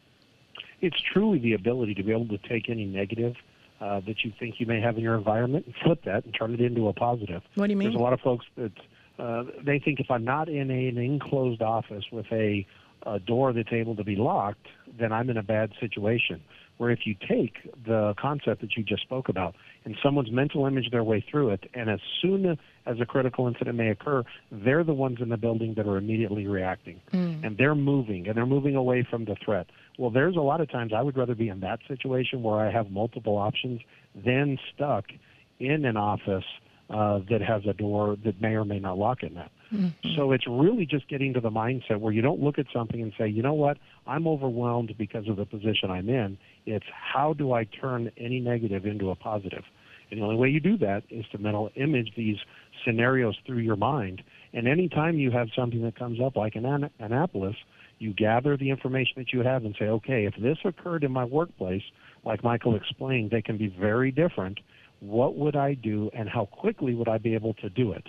[0.80, 3.34] It's truly the ability to be able to take any negative
[3.82, 6.54] uh, that you think you may have in your environment and flip that and turn
[6.54, 7.42] it into a positive.
[7.56, 7.88] What do you mean?
[7.88, 8.72] There's a lot of folks that
[9.18, 12.64] uh, they think if I'm not in a, an enclosed office with a,
[13.04, 14.66] a door that's able to be locked,
[14.98, 16.40] then I'm in a bad situation
[16.82, 20.90] where if you take the concept that you just spoke about and someone's mental image
[20.90, 24.92] their way through it, and as soon as a critical incident may occur, they're the
[24.92, 27.00] ones in the building that are immediately reacting.
[27.12, 27.46] Mm.
[27.46, 29.68] And they're moving, and they're moving away from the threat.
[29.96, 32.72] Well, there's a lot of times I would rather be in that situation where I
[32.72, 33.80] have multiple options
[34.16, 35.04] than stuck
[35.60, 36.44] in an office
[36.90, 39.52] uh, that has a door that may or may not lock at night.
[39.72, 40.16] Mm-hmm.
[40.16, 43.12] So it's really just getting to the mindset where you don't look at something and
[43.16, 46.36] say, you know what, I'm overwhelmed because of the position I'm in.
[46.66, 49.64] It's how do I turn any negative into a positive?
[50.10, 52.36] And the only way you do that is to mental image these
[52.84, 54.22] scenarios through your mind.
[54.52, 57.56] And anytime you have something that comes up like an An- Annapolis,
[57.98, 61.24] you gather the information that you have and say, okay, if this occurred in my
[61.24, 61.82] workplace,
[62.24, 64.58] like Michael explained, they can be very different
[65.02, 68.06] what would I do and how quickly would I be able to do it?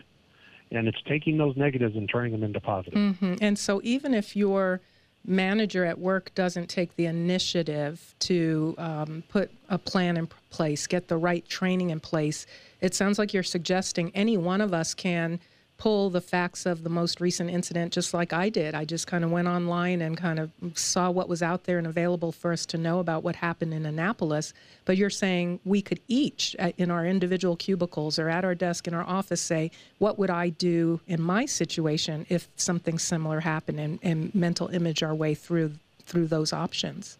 [0.71, 2.97] And it's taking those negatives and turning them into positive.
[2.97, 3.35] Mm-hmm.
[3.41, 4.81] And so even if your
[5.25, 11.07] manager at work doesn't take the initiative to um, put a plan in place, get
[11.07, 12.45] the right training in place,
[12.81, 15.39] it sounds like you're suggesting any one of us can–
[15.83, 18.73] pull the facts of the most recent incident just like I did.
[18.73, 21.85] I just kind of went online and kind of saw what was out there and
[21.85, 24.53] available for us to know about what happened in Annapolis.
[24.85, 28.87] But you're saying we could each, uh, in our individual cubicles or at our desk
[28.87, 33.81] in our office, say, what would I do in my situation if something similar happened
[33.81, 35.73] and, and mental image our way through
[36.05, 37.17] through those options?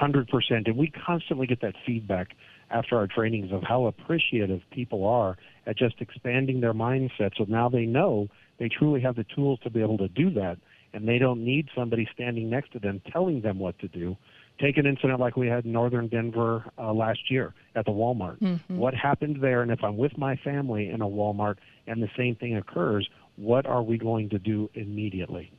[0.00, 0.28] 100%.
[0.50, 2.36] And we constantly get that feedback
[2.70, 7.32] after our trainings of how appreciative people are at just expanding their mindset.
[7.36, 10.58] So now they know they truly have the tools to be able to do that,
[10.92, 14.16] and they don't need somebody standing next to them telling them what to do.
[14.60, 18.38] Take an incident like we had in northern Denver uh, last year at the Walmart.
[18.38, 18.76] Mm-hmm.
[18.76, 19.62] What happened there?
[19.62, 21.56] And if I'm with my family in a Walmart
[21.88, 25.50] and the same thing occurs, what are we going to do immediately?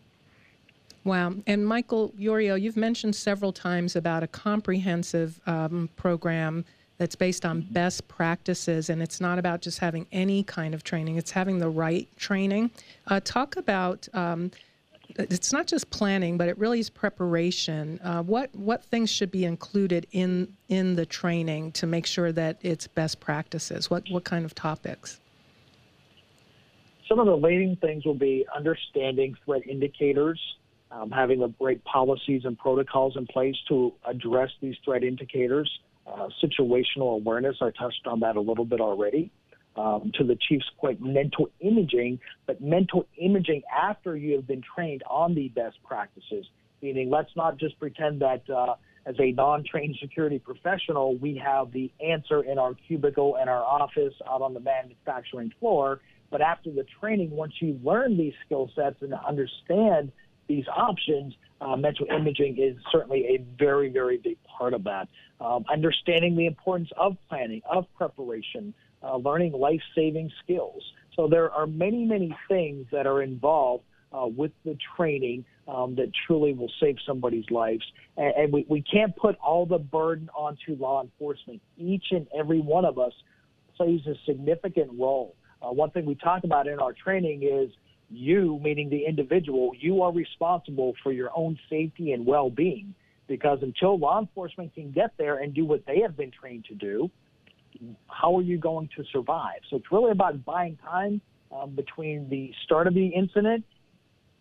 [1.03, 1.33] Wow.
[1.45, 6.65] And Michael Yorio, you've mentioned several times about a comprehensive um, program
[6.97, 11.17] that's based on best practices, and it's not about just having any kind of training,
[11.17, 12.71] it's having the right training.
[13.07, 14.51] Uh, talk about um,
[15.17, 17.99] it's not just planning, but it really is preparation.
[18.03, 22.57] Uh, what what things should be included in in the training to make sure that
[22.61, 23.89] it's best practices?
[23.89, 25.19] What what kind of topics?
[27.07, 30.39] Some of the leading things will be understanding threat indicators,
[30.89, 35.69] um, having the right policies and protocols in place to address these threat indicators
[36.05, 37.57] uh, situational awareness.
[37.61, 39.31] I touched on that a little bit already.
[39.77, 45.03] Um, to the chief's point, mental imaging, but mental imaging after you have been trained
[45.05, 46.45] on the best practices.
[46.81, 51.91] Meaning, let's not just pretend that uh, as a non-trained security professional, we have the
[51.99, 55.99] answer in our cubicle and our office out on the manufacturing floor.
[56.31, 60.11] But after the training, once you learn these skill sets and understand
[60.47, 61.33] these options,
[61.65, 65.07] uh, mental imaging is certainly a very, very big part of that.
[65.39, 68.73] Um, understanding the importance of planning, of preparation,
[69.03, 70.83] uh, learning life saving skills.
[71.15, 76.11] So there are many, many things that are involved uh, with the training um, that
[76.27, 77.83] truly will save somebody's lives.
[78.17, 81.61] And, and we, we can't put all the burden onto law enforcement.
[81.77, 83.13] Each and every one of us
[83.75, 85.35] plays a significant role.
[85.61, 87.71] Uh, one thing we talk about in our training is
[88.09, 92.93] you, meaning the individual, you are responsible for your own safety and well being.
[93.27, 96.75] Because until law enforcement can get there and do what they have been trained to
[96.75, 97.09] do,
[98.07, 99.59] how are you going to survive?
[99.69, 103.65] So it's really about buying time um, between the start of the incident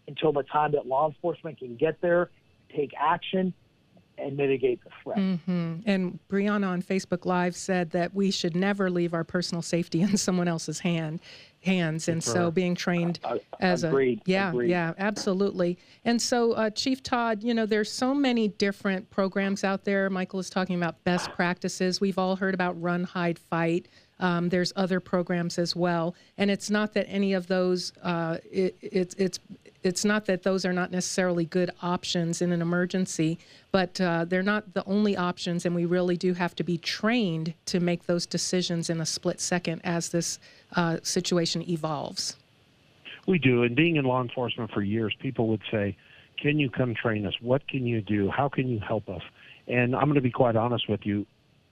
[0.07, 2.31] until the time that law enforcement can get there,
[2.75, 3.55] take action,
[4.19, 5.19] and mitigate the threat.
[5.19, 5.75] Mm-hmm.
[5.87, 10.17] And Brianna on Facebook Live said that we should never leave our personal safety in
[10.17, 11.21] someone else's hand
[11.65, 12.09] hands.
[12.09, 14.71] And so being trained uh, as agreed, a yeah agreed.
[14.71, 15.79] yeah absolutely.
[16.05, 20.11] And so uh, chief todd you know there's so many different programs out there.
[20.11, 22.01] Michael is talking about best practices.
[22.01, 23.89] We've all heard about run hide fight.
[24.21, 26.15] Um, there's other programs as well.
[26.39, 29.39] And it's not that any of those uh, it, it, it's
[29.85, 33.39] it's not that those are not necessarily good options in an emergency,
[33.71, 37.53] but uh, they're not the only options, and we really do have to be trained
[37.67, 40.39] to make those decisions in a split second as this
[40.77, 42.37] uh, situation evolves.
[43.27, 43.63] We do.
[43.63, 45.97] And being in law enforcement for years, people would say,
[46.41, 47.35] Can you come train us?
[47.41, 48.31] What can you do?
[48.31, 49.23] How can you help us?
[49.67, 51.27] And I'm going to be quite honest with you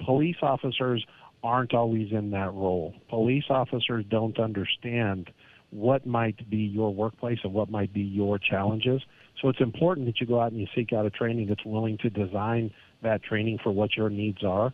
[0.05, 1.05] police officers
[1.43, 2.95] aren't always in that role.
[3.09, 5.31] Police officers don't understand
[5.71, 9.03] what might be your workplace and what might be your challenges.
[9.41, 11.99] So it's important that you go out and you seek out a training that's willing
[11.99, 12.71] to design
[13.03, 14.73] that training for what your needs are.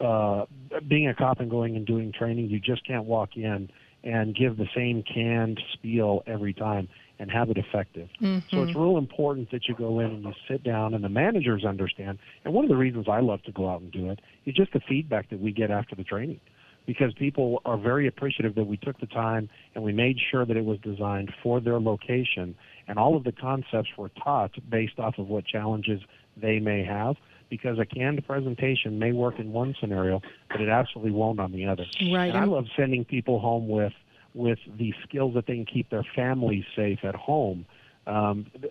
[0.00, 0.46] Uh,
[0.88, 3.70] being a cop and going and doing training, you just can't walk in
[4.02, 8.08] and give the same canned spiel every time and have it effective.
[8.20, 8.54] Mm-hmm.
[8.54, 11.64] So it's real important that you go in and you sit down and the managers
[11.64, 12.18] understand.
[12.44, 14.72] And one of the reasons I love to go out and do it is just
[14.72, 16.40] the feedback that we get after the training
[16.86, 20.56] because people are very appreciative that we took the time and we made sure that
[20.56, 22.54] it was designed for their location
[22.88, 26.02] and all of the concepts were taught based off of what challenges
[26.36, 27.16] they may have
[27.56, 31.64] because a canned presentation may work in one scenario but it absolutely won't on the
[31.66, 32.30] other Right.
[32.30, 33.92] and i love sending people home with
[34.34, 37.64] with the skills that they can keep their families safe at home
[38.06, 38.70] um, the,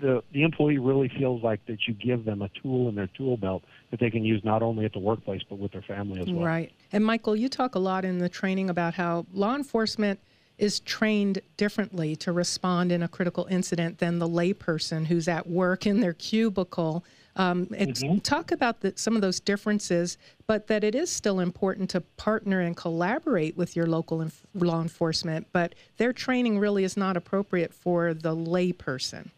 [0.00, 3.36] the the employee really feels like that you give them a tool in their tool
[3.36, 6.28] belt that they can use not only at the workplace but with their family as
[6.28, 6.44] well.
[6.44, 6.72] Right.
[6.92, 10.18] And Michael, you talk a lot in the training about how law enforcement
[10.60, 15.86] is trained differently to respond in a critical incident than the layperson who's at work
[15.86, 17.02] in their cubicle.
[17.36, 21.88] Um, it's, Talk about the, some of those differences, but that it is still important
[21.90, 25.46] to partner and collaborate with your local inf- law enforcement.
[25.52, 29.30] But their training really is not appropriate for the layperson.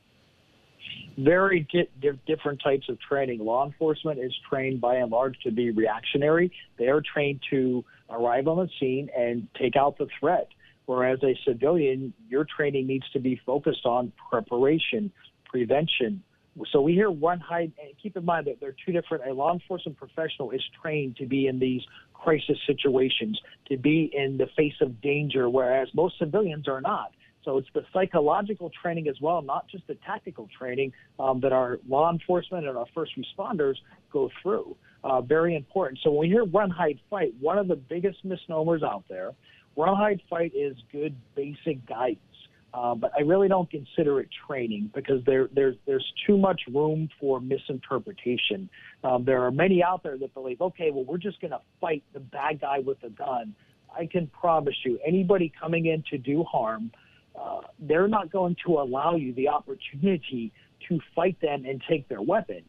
[1.18, 3.38] very di- di- different types of training.
[3.44, 6.50] Law enforcement is trained by and large to be reactionary.
[6.78, 10.48] They are trained to arrive on the scene and take out the threat.
[10.86, 15.12] Whereas a civilian, your training needs to be focused on preparation,
[15.46, 16.22] prevention.
[16.70, 19.24] So we hear one hide, and keep in mind that they're two different.
[19.26, 24.36] A law enforcement professional is trained to be in these crisis situations, to be in
[24.36, 27.12] the face of danger, whereas most civilians are not.
[27.44, 31.78] So it's the psychological training as well, not just the tactical training um, that our
[31.88, 33.74] law enforcement and our first responders
[34.12, 34.76] go through.
[35.02, 35.98] Uh, very important.
[36.04, 39.32] So when we hear run, hide, fight, one of the biggest misnomers out there,
[39.76, 42.18] run, hide, fight is good basic guidance.
[42.74, 47.10] Uh, but I really don't consider it training because there, there's there's too much room
[47.20, 48.70] for misinterpretation.
[49.04, 52.02] Um, there are many out there that believe, okay, well, we're just going to fight
[52.14, 53.54] the bad guy with a gun.
[53.94, 56.90] I can promise you, anybody coming in to do harm,
[57.38, 60.50] uh, they're not going to allow you the opportunity
[60.88, 62.62] to fight them and take their weapon.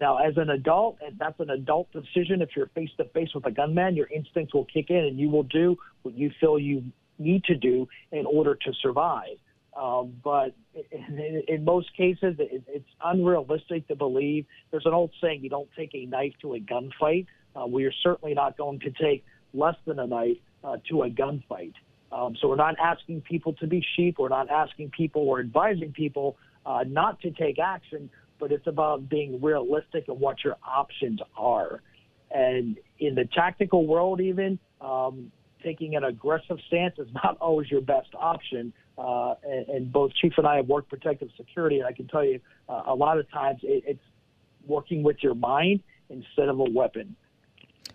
[0.00, 2.40] Now, as an adult, and that's an adult decision.
[2.40, 5.28] If you're face to face with a gunman, your instincts will kick in, and you
[5.28, 6.84] will do what you feel you
[7.18, 9.36] need to do in order to survive.
[9.76, 10.54] Um, but
[10.90, 14.46] in, in most cases, it, it's unrealistic to believe.
[14.70, 17.26] There's an old saying: you don't take a knife to a gunfight.
[17.54, 21.10] Uh, we are certainly not going to take less than a knife uh, to a
[21.10, 21.74] gunfight.
[22.10, 24.18] Um, so we're not asking people to be sheep.
[24.18, 28.10] We're not asking people or advising people uh, not to take action.
[28.40, 31.82] But it's about being realistic and what your options are.
[32.30, 35.30] And in the tactical world, even um,
[35.62, 38.72] taking an aggressive stance is not always your best option.
[38.98, 42.24] Uh, and, and both Chief and I have worked protective security, and I can tell
[42.24, 44.02] you uh, a lot of times it, it's
[44.66, 45.80] working with your mind
[46.10, 47.16] instead of a weapon.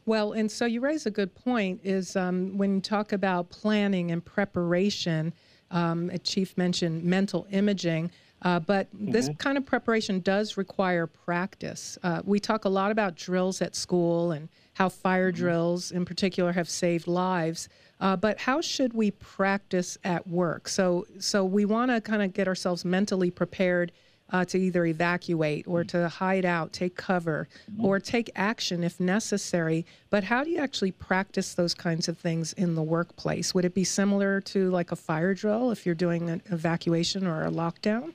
[0.05, 1.81] Well, and so you raise a good point.
[1.83, 5.33] Is um, when you talk about planning and preparation,
[5.71, 8.11] um, Chief mentioned mental imaging.
[8.45, 9.11] Uh, but mm-hmm.
[9.11, 11.97] this kind of preparation does require practice.
[12.03, 15.41] Uh, we talk a lot about drills at school and how fire mm-hmm.
[15.41, 17.67] drills, in particular, have saved lives.
[17.99, 20.67] Uh, but how should we practice at work?
[20.67, 23.91] So, so we want to kind of get ourselves mentally prepared
[24.31, 27.83] uh, to either evacuate or to hide out, take cover, mm-hmm.
[27.83, 29.87] or take action if necessary.
[30.11, 33.55] But how do you actually practice those kinds of things in the workplace?
[33.55, 37.43] Would it be similar to like a fire drill if you're doing an evacuation or
[37.43, 38.13] a lockdown?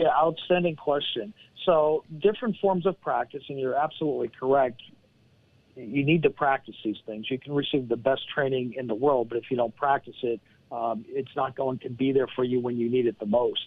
[0.00, 1.34] Yeah, outstanding question.
[1.66, 4.80] So, different forms of practice, and you're absolutely correct.
[5.76, 7.26] You need to practice these things.
[7.30, 10.40] You can receive the best training in the world, but if you don't practice it,
[10.72, 13.60] um, it's not going to be there for you when you need it the most.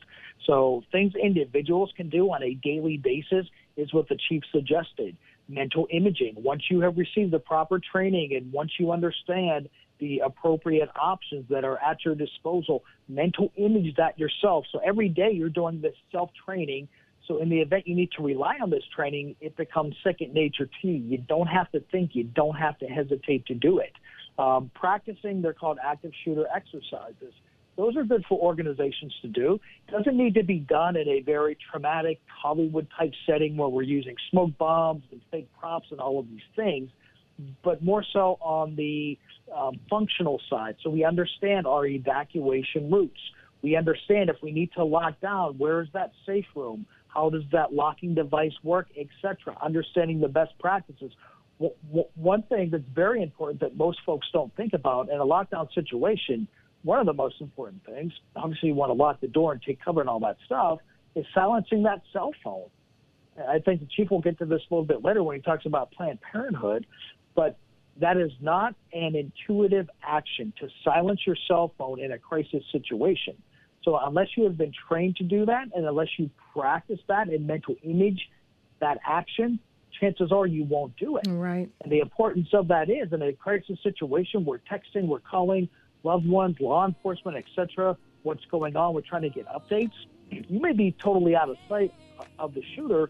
[0.48, 3.46] So, things individuals can do on a daily basis
[3.78, 5.16] is what the chief suggested.
[5.48, 6.34] Mental imaging.
[6.38, 9.70] Once you have received the proper training and once you understand
[10.00, 14.66] the appropriate options that are at your disposal, mental image that yourself.
[14.72, 16.88] So, every day you're doing this self training.
[17.28, 20.70] So, in the event you need to rely on this training, it becomes second nature
[20.82, 20.94] to you.
[20.94, 23.94] You don't have to think, you don't have to hesitate to do it.
[24.38, 27.34] Um, practicing, they're called active shooter exercises.
[27.76, 29.60] Those are good for organizations to do.
[29.91, 34.16] Doesn't need to be done in a very traumatic Hollywood type setting where we're using
[34.30, 36.89] smoke bombs and fake props and all of these things,
[37.64, 39.18] but more so on the
[39.56, 40.76] um, functional side.
[40.84, 43.20] So we understand our evacuation routes.
[43.62, 46.86] We understand if we need to lock down, where is that safe room?
[47.08, 49.58] How does that locking device work, etc.
[49.62, 51.12] Understanding the best practices
[52.16, 56.48] one thing that's very important that most folks don't think about in a lockdown situation,
[56.84, 59.84] one of the most important things, obviously you want to lock the door and take
[59.84, 60.80] cover and all that stuff,
[61.16, 62.70] is silencing that cell phone.
[63.48, 65.66] I think the chief will get to this a little bit later when he talks
[65.66, 66.86] about Planned Parenthood,
[67.36, 67.58] but
[68.00, 73.36] that is not an intuitive action to silence your cell phone in a crisis situation.
[73.84, 77.46] So unless you have been trained to do that and unless you practice that and
[77.46, 78.30] mental image
[78.80, 79.60] that action,
[80.00, 81.26] chances are you won't do it.
[81.28, 81.70] Right.
[81.82, 85.70] And the importance of that is in a crisis situation, we're texting, we're calling
[86.04, 87.98] loved ones, law enforcement, etc.
[88.24, 88.94] What's going on?
[88.94, 89.94] We're trying to get updates.
[90.30, 91.94] You may be totally out of sight
[92.40, 93.10] of the shooter,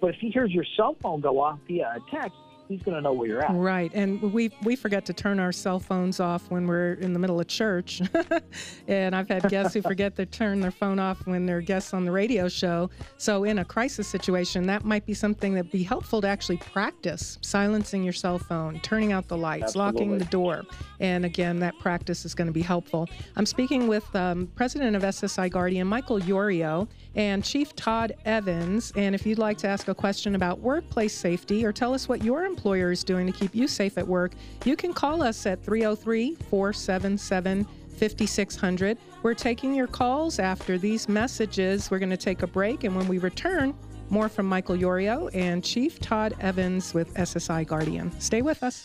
[0.00, 2.36] but if he hears your cell phone go off via a text,
[2.68, 3.54] he's going to know where you're at.
[3.54, 7.18] Right, and we we forget to turn our cell phones off when we're in the
[7.18, 8.00] middle of church,
[8.88, 12.04] and I've had guests who forget to turn their phone off when they're guests on
[12.04, 12.90] the radio show.
[13.16, 17.38] So in a crisis situation, that might be something that'd be helpful to actually practice
[17.42, 20.00] silencing your cell phone, turning out the lights, Absolutely.
[20.00, 20.62] locking the door,
[21.00, 23.08] and again, that practice is going to be helpful.
[23.36, 28.92] I'm speaking with um, President of SSI Guardian, Michael Yorio and Chief Todd Evans.
[28.96, 32.24] And if you'd like to ask a question about workplace safety or tell us what
[32.24, 34.32] your employer is doing to keep you safe at work,
[34.64, 38.98] you can call us at 303 477 5600.
[39.22, 41.90] We're taking your calls after these messages.
[41.90, 43.74] We're going to take a break, and when we return,
[44.10, 48.12] more from Michael Yorio and Chief Todd Evans with SSI Guardian.
[48.20, 48.84] Stay with us.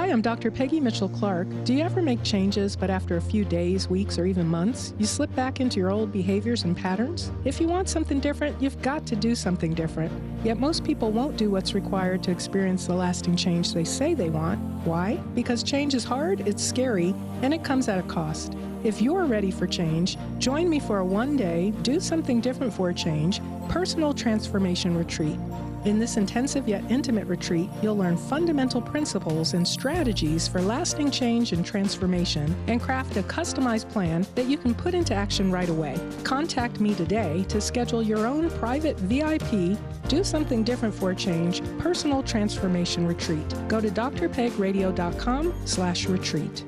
[0.00, 0.50] Hi, I'm Dr.
[0.50, 1.48] Peggy Mitchell Clark.
[1.64, 5.04] Do you ever make changes, but after a few days, weeks, or even months, you
[5.04, 7.30] slip back into your old behaviors and patterns?
[7.44, 10.10] If you want something different, you've got to do something different.
[10.42, 14.30] Yet most people won't do what's required to experience the lasting change they say they
[14.30, 14.58] want.
[14.86, 15.16] Why?
[15.34, 18.54] Because change is hard, it's scary, and it comes at a cost.
[18.84, 22.88] If you're ready for change, join me for a one day, do something different for
[22.88, 25.36] a change, personal transformation retreat.
[25.86, 31.52] In this intensive yet intimate retreat, you'll learn fundamental principles and strategies for lasting change
[31.52, 35.96] and transformation and craft a customized plan that you can put into action right away.
[36.22, 39.78] Contact me today to schedule your own private VIP,
[40.08, 43.54] do something different for a change, personal transformation retreat.
[43.68, 46.64] Go to drpegradio.com slash retreat.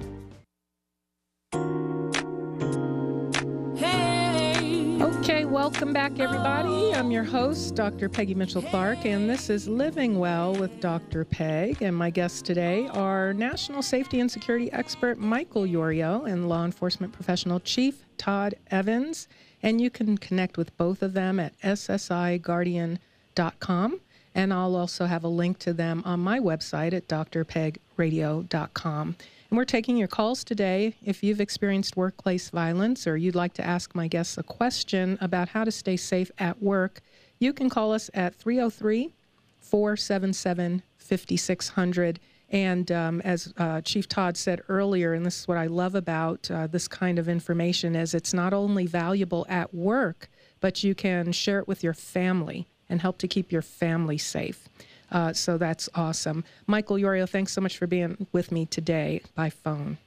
[5.03, 6.95] Okay, welcome back, everybody.
[6.95, 8.09] I'm your host, Dr.
[8.09, 11.25] Peggy Mitchell Clark, and this is Living Well with Dr.
[11.25, 11.83] Peg.
[11.83, 17.13] And my guests today are National Safety and Security expert Michael Yorio and law enforcement
[17.13, 19.27] professional Chief Todd Evans.
[19.61, 24.01] And you can connect with both of them at ssiguardian.com.
[24.37, 29.17] And I'll also have a link to them on my website at drpegradio.com.
[29.53, 30.95] And we're taking your calls today.
[31.05, 35.51] If you've experienced workplace violence or you'd like to ask my guests a question about
[35.51, 37.03] how to stay safe at work,
[37.39, 39.13] you can call us at 303
[39.61, 42.21] 477 5600.
[42.49, 46.51] And um, as uh, Chief Todd said earlier, and this is what I love about
[46.51, 50.31] uh, this kind of information, is it's not only valuable at work,
[50.61, 54.67] but you can share it with your family and help to keep your family safe.
[55.13, 56.43] Uh, so that's awesome.
[56.67, 59.99] Michael Yorio, thanks so much for being with me today by phone.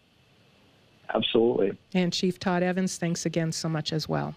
[1.13, 1.77] Absolutely.
[1.93, 4.35] And Chief Todd Evans, thanks again so much as well.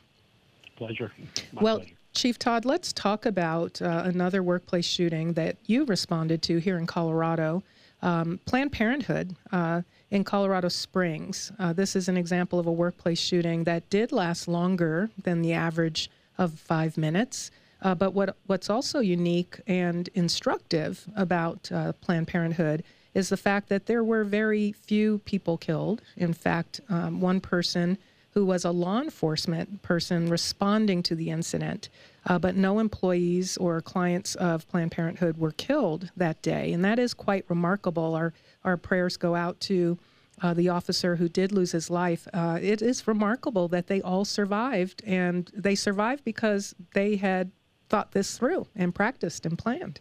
[0.77, 1.11] Pleasure.
[1.53, 1.95] My well, pleasure.
[2.15, 6.87] Chief Todd, let's talk about uh, another workplace shooting that you responded to here in
[6.87, 7.63] Colorado.
[8.03, 11.51] Um, Planned Parenthood uh, in Colorado Springs.
[11.59, 15.53] Uh, this is an example of a workplace shooting that did last longer than the
[15.53, 17.51] average of five minutes.
[17.81, 22.83] Uh, but what what's also unique and instructive about uh, Planned Parenthood
[23.15, 26.03] is the fact that there were very few people killed.
[26.17, 27.99] In fact, um, one person
[28.33, 31.89] who was a law enforcement person responding to the incident,
[32.27, 36.99] uh, but no employees or clients of Planned Parenthood were killed that day, and that
[36.99, 38.15] is quite remarkable.
[38.15, 38.33] Our
[38.65, 39.99] our prayers go out to.
[40.41, 42.29] Uh, the officer who did lose his life.
[42.33, 47.51] Uh, it is remarkable that they all survived, and they survived because they had
[47.89, 50.01] thought this through and practiced and planned.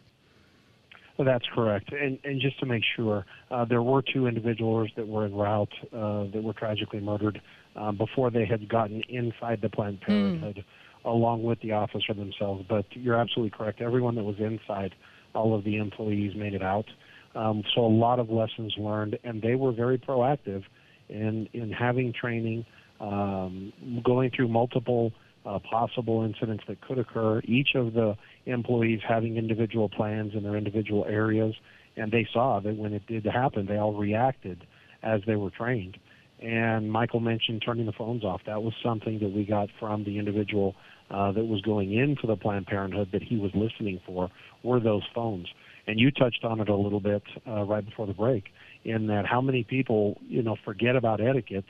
[1.16, 1.92] Well, that's correct.
[1.92, 5.72] And, and just to make sure, uh, there were two individuals that were en route
[5.92, 7.40] uh, that were tragically murdered
[7.74, 11.10] um, before they had gotten inside the Planned Parenthood, mm.
[11.10, 12.64] along with the officer themselves.
[12.68, 13.80] But you're absolutely correct.
[13.80, 14.94] Everyone that was inside,
[15.34, 16.86] all of the employees made it out.
[17.34, 20.62] Um, so a lot of lessons learned, and they were very proactive
[21.08, 22.64] in in having training,
[23.00, 23.72] um,
[24.04, 25.12] going through multiple
[25.48, 27.40] uh, possible incidents that could occur.
[27.44, 31.54] Each of the employees having individual plans in their individual areas,
[31.96, 34.66] and they saw that when it did happen, they all reacted
[35.02, 35.96] as they were trained.
[36.40, 38.42] And Michael mentioned turning the phones off.
[38.46, 40.76] That was something that we got from the individual
[41.10, 44.30] uh, that was going into the Planned Parenthood that he was listening for
[44.62, 45.48] were those phones.
[45.86, 48.44] And you touched on it a little bit uh, right before the break,
[48.84, 51.64] in that how many people you know forget about etiquette,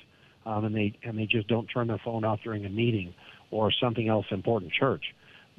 [0.45, 3.14] um, and they and they just don't turn their phone off during a meeting
[3.51, 5.05] or something else important church.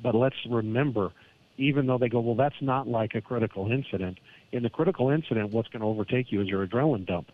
[0.02, 1.12] But let's remember,
[1.58, 4.20] even though they go, well, that's not like a critical incident.
[4.52, 7.28] In the critical incident, what's going to overtake you is your adrenaline dump.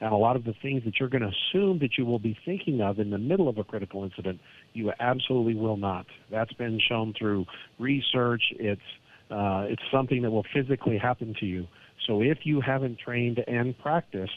[0.00, 2.38] And a lot of the things that you're going to assume that you will be
[2.44, 4.40] thinking of in the middle of a critical incident,
[4.72, 6.06] you absolutely will not.
[6.30, 7.46] That's been shown through
[7.78, 8.42] research.
[8.52, 8.80] It's
[9.30, 11.66] uh, it's something that will physically happen to you.
[12.06, 14.32] So if you haven't trained and practiced,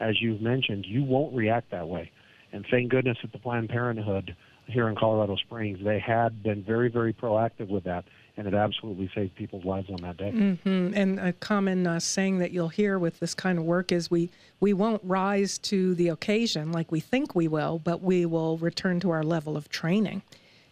[0.00, 2.10] as you've mentioned, you won't react that way.
[2.52, 4.36] And thank goodness at the Planned Parenthood,
[4.66, 8.04] here in Colorado Springs, they had been very, very proactive with that,
[8.36, 10.32] and it absolutely saved people's lives on that day.
[10.32, 10.92] Mm-hmm.
[10.94, 14.30] And a common uh, saying that you'll hear with this kind of work is we
[14.60, 19.00] we won't rise to the occasion like we think we will, but we will return
[19.00, 20.22] to our level of training.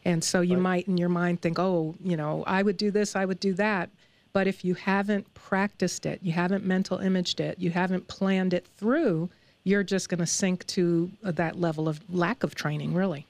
[0.04, 0.62] And so you right.
[0.62, 3.52] might, in your mind, think, oh, you know, I would do this, I would do
[3.54, 3.90] that.
[4.32, 8.66] But if you haven't practiced it, you haven't mental imaged it, you haven't planned it
[8.78, 9.28] through,
[9.64, 13.26] you're just going to sink to uh, that level of lack of training, really.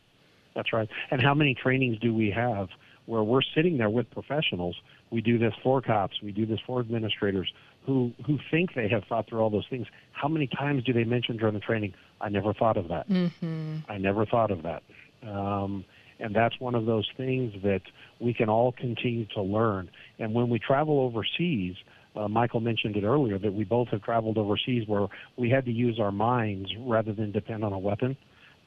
[0.55, 0.89] That's right.
[1.11, 2.69] And how many trainings do we have
[3.07, 4.77] where we're sitting there with professionals?
[5.11, 7.53] We do this for cops, we do this for administrators
[7.87, 9.87] who who think they have thought through all those things.
[10.13, 11.95] How many times do they mention during the training?
[12.21, 13.09] I never thought of that.
[13.09, 13.79] Mm-hmm.
[13.89, 14.83] I never thought of that.
[15.27, 15.85] Um,
[16.21, 17.83] and that's one of those things that
[18.21, 19.91] we can all continue to learn.
[20.21, 21.75] And when we travel overseas,
[22.15, 25.73] uh, Michael mentioned it earlier that we both have traveled overseas where we had to
[25.73, 28.17] use our minds rather than depend on a weapon.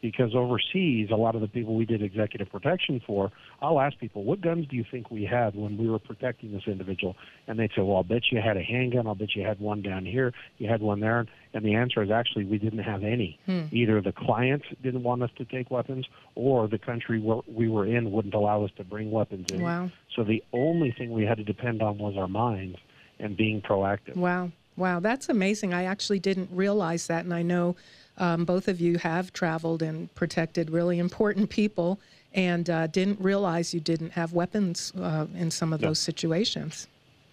[0.05, 4.23] Because overseas, a lot of the people we did executive protection for, I'll ask people,
[4.23, 7.15] what guns do you think we had when we were protecting this individual?
[7.47, 9.07] And they'd say, well, I'll bet you had a handgun.
[9.07, 10.31] I'll bet you had one down here.
[10.59, 11.25] You had one there.
[11.55, 13.39] And the answer is actually we didn't have any.
[13.47, 13.63] Hmm.
[13.71, 17.87] Either the client didn't want us to take weapons or the country where we were
[17.87, 19.63] in wouldn't allow us to bring weapons in.
[19.63, 19.89] Wow.
[20.15, 22.77] So the only thing we had to depend on was our minds
[23.17, 24.17] and being proactive.
[24.17, 24.51] Wow.
[24.77, 25.73] Wow, that's amazing.
[25.73, 27.77] I actually didn't realize that, and I know
[28.17, 31.99] um, both of you have traveled and protected really important people
[32.33, 36.87] and uh, didn't realize you didn't have weapons uh, in some of those situations.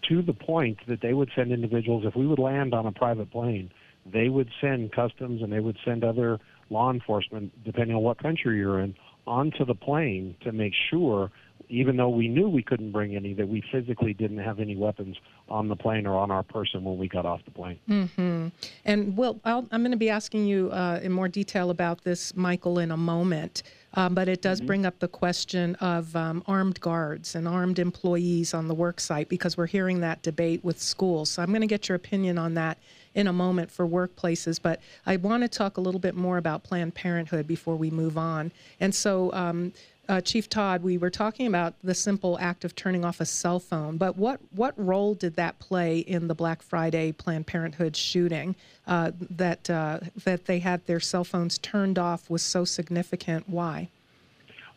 [0.09, 3.31] To the point that they would send individuals, if we would land on a private
[3.31, 3.71] plane,
[4.07, 8.59] they would send customs and they would send other law enforcement, depending on what country
[8.59, 8.95] you're in,
[9.27, 11.31] onto the plane to make sure
[11.73, 15.17] even though we knew we couldn't bring any, that we physically didn't have any weapons
[15.49, 17.79] on the plane or on our person when we got off the plane.
[17.89, 18.49] Mm-hmm.
[18.85, 22.37] And Will, i am going to be asking you uh, in more detail about this,
[22.37, 23.63] Michael, in a moment.
[23.95, 24.67] Um, but it does mm-hmm.
[24.67, 29.31] bring up the question of um, armed guards and armed employees on the work site
[29.31, 31.31] because we're hearing that debate with schools.
[31.31, 32.79] So I'm going to get your opinion on that
[33.15, 34.59] in a moment for workplaces.
[34.61, 38.17] But I want to talk a little bit more about Planned Parenthood before we move
[38.17, 38.53] on.
[38.81, 39.73] And so, um,
[40.09, 43.61] uh, Chief Todd, we were talking about the simple act of turning off a cell
[43.61, 48.57] phone, but what, what role did that play in the Black Friday Planned Parenthood shooting?
[48.87, 53.49] Uh, that, uh, that they had their cell phones turned off was so significant.
[53.49, 53.89] Why?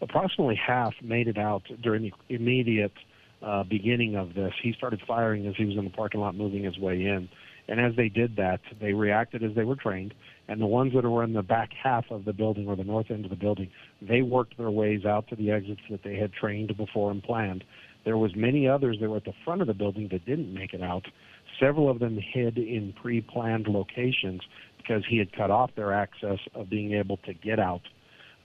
[0.01, 2.93] Approximately half made it out during the immediate
[3.41, 4.53] uh, beginning of this.
[4.61, 7.29] He started firing as he was in the parking lot moving his way in.
[7.67, 10.13] And as they did that, they reacted as they were trained
[10.47, 13.09] and the ones that were in the back half of the building or the north
[13.09, 13.69] end of the building,
[14.01, 17.63] they worked their ways out to the exits that they had trained before and planned.
[18.03, 20.73] There was many others that were at the front of the building that didn't make
[20.73, 21.05] it out.
[21.59, 24.41] Several of them hid in pre-planned locations
[24.77, 27.81] because he had cut off their access of being able to get out.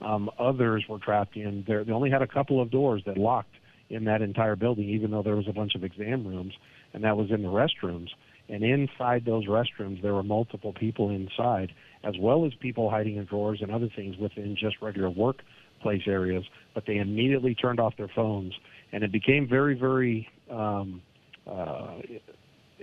[0.01, 1.83] Um, others were trapped in there.
[1.83, 3.53] They only had a couple of doors that locked
[3.91, 6.53] in that entire building, even though there was a bunch of exam rooms,
[6.93, 8.07] and that was in the restrooms.
[8.49, 11.71] And inside those restrooms, there were multiple people inside,
[12.03, 16.43] as well as people hiding in drawers and other things within just regular workplace areas.
[16.73, 18.53] But they immediately turned off their phones,
[18.91, 20.27] and it became very, very.
[20.49, 21.01] Um,
[21.47, 22.21] uh, it,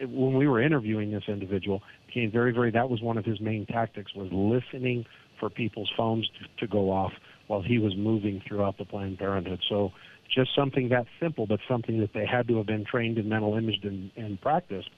[0.08, 2.70] when we were interviewing this individual, became very, very.
[2.70, 5.04] That was one of his main tactics was listening
[5.40, 7.12] for people's phones to, to go off
[7.48, 9.60] while he was moving throughout the Planned Parenthood.
[9.68, 9.92] So
[10.32, 13.56] just something that simple, but something that they had to have been trained in mental
[13.56, 14.90] image and, and practiced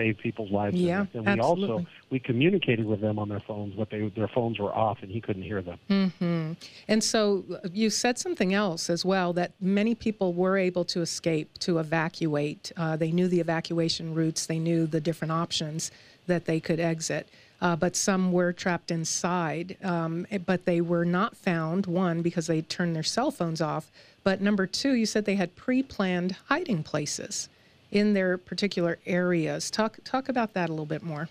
[0.00, 0.76] save people's lives.
[0.76, 1.70] Yeah, and we absolutely.
[1.70, 5.10] also we communicated with them on their phones, but they their phones were off and
[5.10, 5.78] he couldn't hear them.
[5.90, 6.52] Mm-hmm.
[6.88, 11.02] And so uh, you said something else as well that many people were able to
[11.02, 12.72] escape to evacuate.
[12.76, 14.46] Uh, they knew the evacuation routes.
[14.46, 15.90] They knew the different options
[16.26, 17.28] that they could exit.
[17.62, 19.76] Uh, but some were trapped inside.
[19.84, 23.90] Um, eh, but they were not found, one, because they turned their cell phones off.
[24.24, 27.50] But number two, you said they had pre planned hiding places
[27.90, 29.70] in their particular areas.
[29.70, 31.28] Talk talk about that a little bit more.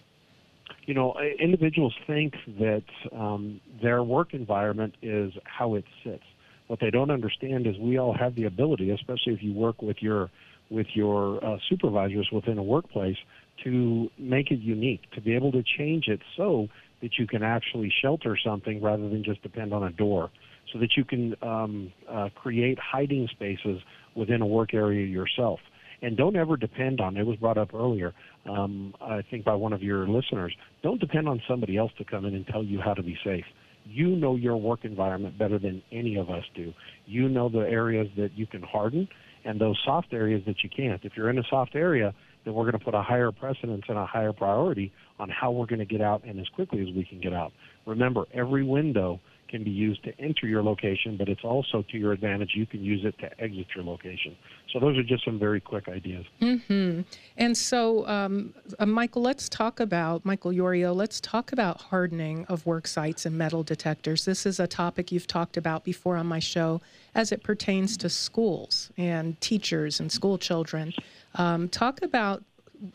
[0.86, 6.24] You know, individuals think that um, their work environment is how it sits.
[6.68, 9.98] What they don't understand is we all have the ability, especially if you work with
[10.02, 10.30] your
[10.70, 13.18] with your uh, supervisors within a workplace,
[13.64, 16.68] to make it unique, to be able to change it so
[17.02, 20.30] that you can actually shelter something rather than just depend on a door,
[20.72, 23.82] so that you can um, uh, create hiding spaces
[24.16, 25.60] within a work area yourself
[26.02, 27.18] and don't ever depend on.
[27.18, 28.14] It was brought up earlier,
[28.50, 30.56] um, I think by one of your listeners.
[30.84, 33.46] Don't depend on somebody else to come in and tell you how to be safe.
[33.86, 36.74] You know your work environment better than any of us do.
[37.06, 39.08] You know the areas that you can harden
[39.46, 41.04] and those soft areas that you can't.
[41.04, 42.14] If you're in a soft area,
[42.46, 45.66] then we're going to put a higher precedence and a higher priority on how we're
[45.66, 47.52] going to get out and as quickly as we can get out.
[47.86, 49.20] Remember, every window
[49.50, 52.52] can be used to enter your location, but it's also to your advantage.
[52.56, 54.36] You can use it to exit your location.
[54.72, 56.26] So those are just some very quick ideas.
[56.42, 57.02] Mm-hmm.
[57.38, 60.96] And so, um, uh, Michael, let's talk about Michael Yorio.
[60.96, 64.26] Let's talk about hardening of work sites and metal detectors.
[64.26, 66.82] This is a topic you've talked about before on my show,
[67.16, 70.94] as it pertains to schools and teachers and school children.
[71.36, 72.44] Um, talk about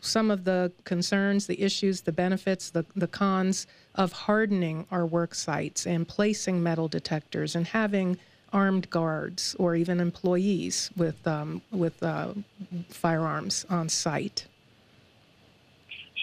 [0.01, 5.35] some of the concerns, the issues, the benefits, the, the cons of hardening our work
[5.35, 8.17] sites and placing metal detectors and having
[8.53, 12.33] armed guards or even employees with um, with uh,
[12.89, 14.47] firearms on site?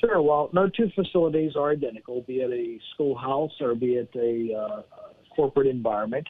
[0.00, 0.20] Sure.
[0.20, 4.82] Well, no two facilities are identical, be it a schoolhouse or be it a uh,
[5.36, 6.26] corporate environment.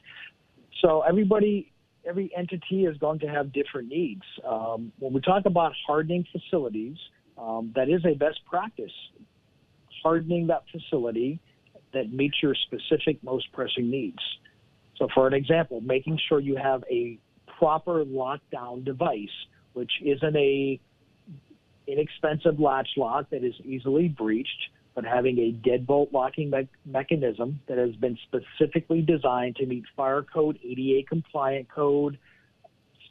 [0.83, 1.73] So everybody,
[2.05, 4.23] every entity is going to have different needs.
[4.47, 6.99] Um, when we talk about hardening facilities,
[7.43, 8.93] um, that is a best practice.
[10.03, 11.41] Hardening that facility
[11.93, 14.19] that meets your specific most pressing needs.
[14.97, 17.19] So, for an example, making sure you have a
[17.59, 19.29] proper lockdown device,
[19.73, 20.81] which isn't a
[21.87, 27.79] inexpensive latch lock that is easily breached, but having a deadbolt locking me- mechanism that
[27.79, 32.19] has been specifically designed to meet fire code ADA compliant code,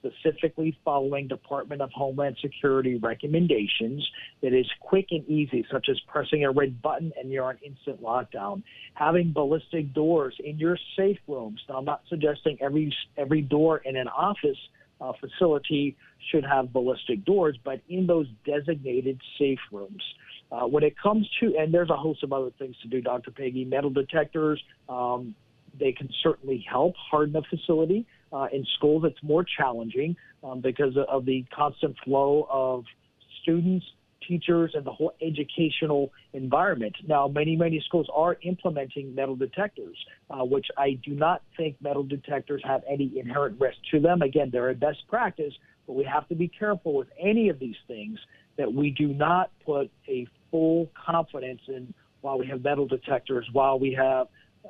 [0.02, 4.08] specifically following Department of Homeland Security recommendations
[4.42, 8.02] that is quick and easy, such as pressing a red button and you're on instant
[8.02, 8.64] lockdown.
[8.96, 11.62] Having ballistic doors in your safe rooms.
[11.70, 14.58] Now, I'm not suggesting every every door in an office
[15.00, 15.96] uh, facility
[16.32, 20.04] should have ballistic doors, but in those designated safe rooms.
[20.52, 23.32] Uh, when it comes to, and there's a host of other things to do, Dr.
[23.32, 25.34] Peggy, metal detectors, um,
[25.80, 28.06] they can certainly help harden a facility.
[28.34, 32.86] Uh, in schools, it's more challenging um, because of the constant flow of
[33.42, 33.86] students,
[34.28, 36.96] teachers, and the whole educational environment.
[37.08, 39.98] Now, many, many schools are implementing metal detectors,
[40.30, 44.22] uh, which I do not think metal detectors have any inherent risk to them.
[44.22, 45.54] Again, they're a best practice,
[45.88, 48.20] but we have to be careful with any of these things
[48.58, 53.80] that we do not put a full confidence in while we have metal detectors, while
[53.80, 54.28] we have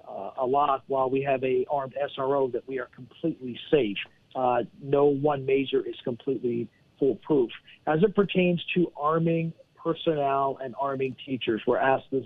[0.07, 3.97] uh, a lot while we have a armed SRO that we are completely safe.
[4.35, 6.67] Uh, no one measure is completely
[6.99, 7.49] foolproof.
[7.87, 12.25] As it pertains to arming personnel and arming teachers, we're asked this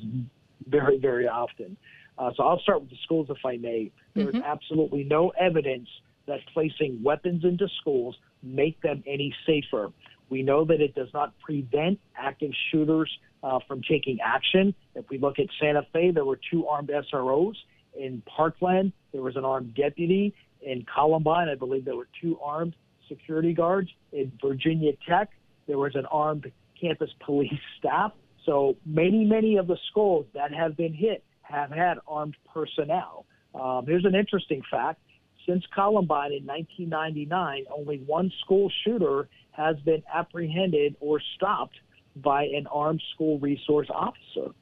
[0.67, 1.77] very, very often.
[2.17, 3.91] Uh, so I'll start with the schools, if I may.
[4.13, 4.43] There is mm-hmm.
[4.43, 5.87] absolutely no evidence
[6.27, 9.91] that placing weapons into schools make them any safer.
[10.29, 13.11] We know that it does not prevent active shooters
[13.43, 14.73] uh, from taking action.
[14.95, 17.53] If we look at Santa Fe, there were two armed SROs.
[17.97, 20.33] In Parkland, there was an armed deputy.
[20.61, 22.75] In Columbine, I believe there were two armed
[23.07, 23.89] security guards.
[24.11, 25.29] In Virginia Tech,
[25.67, 28.11] there was an armed campus police staff.
[28.45, 33.25] So many, many of the schools that have been hit have had armed personnel.
[33.53, 34.99] Um, here's an interesting fact.
[35.47, 41.77] Since Columbine in 1999, only one school shooter has been apprehended or stopped
[42.15, 44.53] by an armed school resource officer.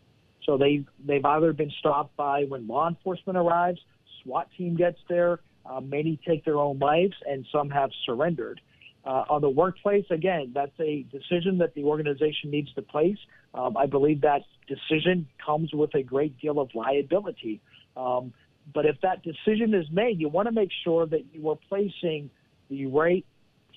[0.46, 3.80] So they they've either been stopped by when law enforcement arrives,
[4.22, 8.60] SWAT team gets there, uh, many take their own lives, and some have surrendered.
[9.06, 13.18] Uh, on the workplace, again, that's a decision that the organization needs to place.
[13.54, 17.62] Um, I believe that decision comes with a great deal of liability.
[17.98, 18.34] Um,
[18.74, 22.30] but if that decision is made, you want to make sure that you are placing
[22.70, 23.26] the right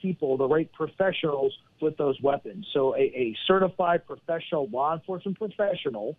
[0.01, 2.67] people, the right professionals with those weapons.
[2.73, 6.17] So a, a certified professional law enforcement professional,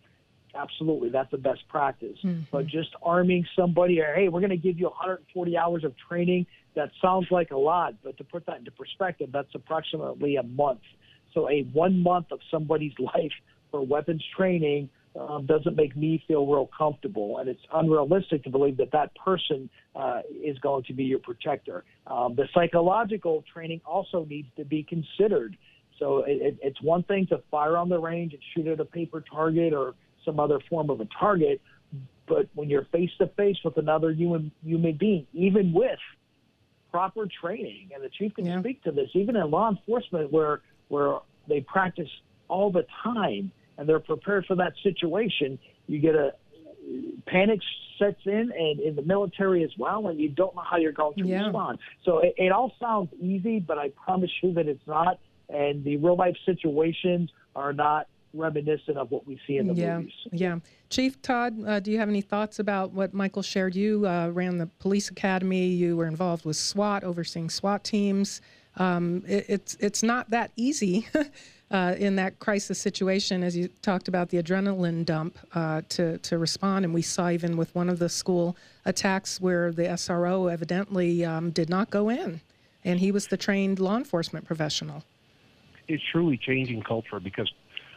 [0.56, 2.18] absolutely, that's the best practice.
[2.24, 2.42] Mm-hmm.
[2.52, 6.46] But just arming somebody, or hey, we're going to give you 140 hours of training.
[6.76, 10.82] That sounds like a lot, but to put that into perspective, that's approximately a month.
[11.34, 13.34] So a one month of somebody's life
[13.72, 18.78] for weapons training um, doesn't make me feel real comfortable, and it's unrealistic to believe
[18.78, 21.84] that that person uh, is going to be your protector.
[22.06, 25.58] Um, the psychological training also needs to be considered.
[26.00, 28.86] So it, it, it's one thing to fire on the range and shoot at a
[28.86, 31.62] paper target or some other form of a target,
[32.28, 36.00] but when you're face to face with another human human being, even with
[36.92, 38.60] proper training, and the chief can yeah.
[38.60, 42.10] speak to this, even in law enforcement where where they practice
[42.50, 46.34] all the time and they're prepared for that situation, you get a
[47.26, 47.60] panic
[48.00, 51.16] sets in and in the military as well and you don't know how you're going
[51.18, 51.44] to yeah.
[51.44, 55.20] respond so it, it all sounds easy but i promise you that it's not
[55.50, 59.98] and the real life situations are not reminiscent of what we see in the yeah,
[59.98, 60.14] movies.
[60.32, 60.60] Yeah.
[60.90, 63.76] Chief Todd, uh, do you have any thoughts about what Michael shared?
[63.76, 65.68] You uh, ran the police academy.
[65.68, 68.42] You were involved with SWAT, overseeing SWAT teams.
[68.76, 71.08] Um, it, it's it's not that easy
[71.70, 76.38] uh, in that crisis situation, as you talked about the adrenaline dump uh, to to
[76.38, 76.86] respond.
[76.86, 78.56] And we saw even with one of the school
[78.86, 82.42] attacks where the SRO evidently um, did not go in,
[82.84, 85.04] and he was the trained law enforcement professional.
[85.88, 87.52] It's truly changing culture because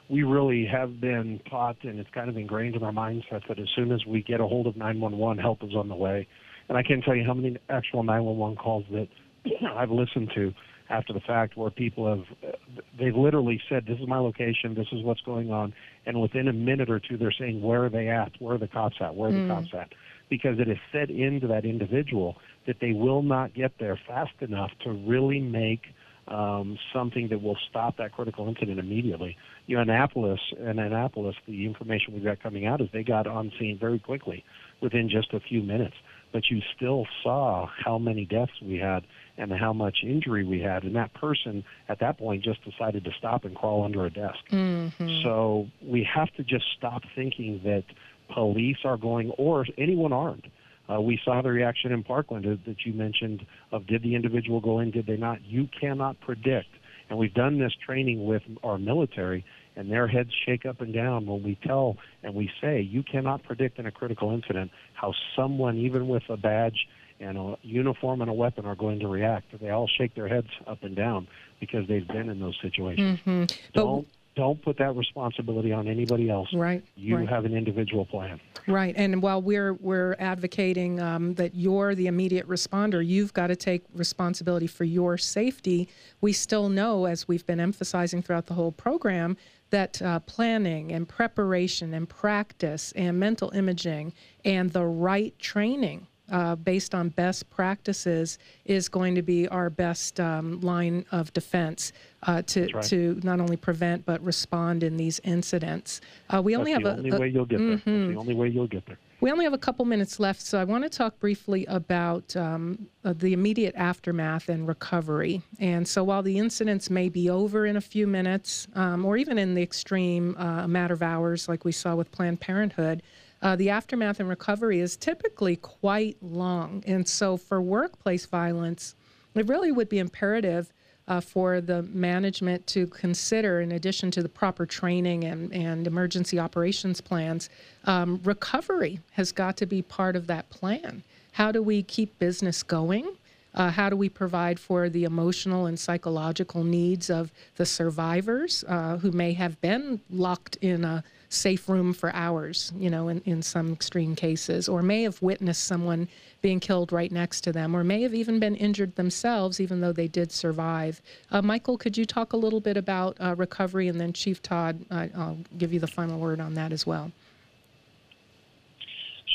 [0.09, 3.69] we really have been taught, and it's kind of ingrained in our mindset that as
[3.77, 6.27] soon as we get a hold of 911, help is on the way.
[6.69, 9.09] And I can't tell you how many actual 911 calls that
[9.77, 10.53] I've listened to
[10.91, 12.53] after the fact where people have
[12.99, 15.73] they've literally said this is my location this is what's going on
[16.05, 18.69] and within a minute or two they're saying where are they at where are the
[18.69, 19.49] cops at where are mm.
[19.49, 19.93] the cops at
[20.29, 22.37] because it is set into that individual
[22.67, 25.83] that they will not get there fast enough to really make
[26.29, 29.37] um, something that will stop that critical incident immediately.
[29.67, 33.53] You know, Annapolis, in Annapolis, the information we got coming out is they got on
[33.59, 34.45] scene very quickly,
[34.81, 35.97] within just a few minutes.
[36.33, 39.05] But you still saw how many deaths we had
[39.41, 40.85] and how much injury we had.
[40.85, 44.39] And that person at that point just decided to stop and crawl under a desk.
[44.53, 45.23] Mm-hmm.
[45.23, 47.85] So we have to just stop thinking that
[48.33, 50.47] police are going, or anyone armed.
[50.93, 54.79] Uh, we saw the reaction in Parkland that you mentioned of did the individual go
[54.81, 55.43] in, did they not?
[55.45, 56.69] You cannot predict.
[57.09, 61.27] And we've done this training with our military, and their heads shake up and down
[61.27, 65.77] when we tell and we say you cannot predict in a critical incident how someone,
[65.79, 66.87] even with a badge
[67.21, 69.47] and a uniform and a weapon, are going to react.
[69.61, 71.29] They all shake their heads up and down
[71.61, 73.21] because they've been in those situations.
[73.21, 73.45] Mm-hmm.
[73.75, 76.49] Don't don't put that responsibility on anybody else.
[76.55, 76.85] Right.
[76.97, 77.29] You right.
[77.29, 78.41] have an individual plan.
[78.67, 78.95] Right.
[78.97, 83.83] And while we're we're advocating um, that you're the immediate responder, you've got to take
[83.95, 85.89] responsibility for your safety.
[86.21, 89.37] We still know, as we've been emphasizing throughout the whole program,
[89.71, 94.13] that uh, planning and preparation and practice and mental imaging
[94.45, 100.21] and the right training uh, based on best practices is going to be our best
[100.21, 101.93] um, line of defense
[102.25, 102.85] uh, to right.
[102.85, 106.01] to not only prevent but respond in these incidents.
[106.29, 107.69] Uh, we That's only have the a, only a, way you'll get there.
[107.77, 108.09] That's Mhm.
[108.09, 108.99] the only way you'll get there.
[109.21, 112.87] we only have a couple minutes left, so I want to talk briefly about um,
[113.05, 115.43] uh, the immediate aftermath and recovery.
[115.59, 119.39] And so, while the incidents may be over in a few minutes, um, or even
[119.39, 123.03] in the extreme, uh, a matter of hours, like we saw with Planned Parenthood,
[123.43, 126.83] uh, the aftermath and recovery is typically quite long.
[126.87, 128.95] And so, for workplace violence,
[129.35, 130.73] it really would be imperative
[131.09, 136.39] uh, for the management to consider, in addition to the proper training and, and emergency
[136.39, 137.51] operations plans,
[137.85, 141.03] um, recovery has got to be part of that plan.
[141.33, 143.17] How do we keep business going?
[143.55, 148.97] Uh, how do we provide for the emotional and psychological needs of the survivors uh,
[148.99, 153.41] who may have been locked in a safe room for hours, you know, in, in
[153.41, 156.09] some extreme cases, or may have witnessed someone
[156.43, 159.93] being killed right next to them, or may have even been injured themselves, even though
[159.93, 161.01] they did survive.
[161.31, 164.85] Uh, Michael, could you talk a little bit about uh, recovery, and then Chief Todd,
[164.91, 167.13] uh, I'll give you the final word on that as well.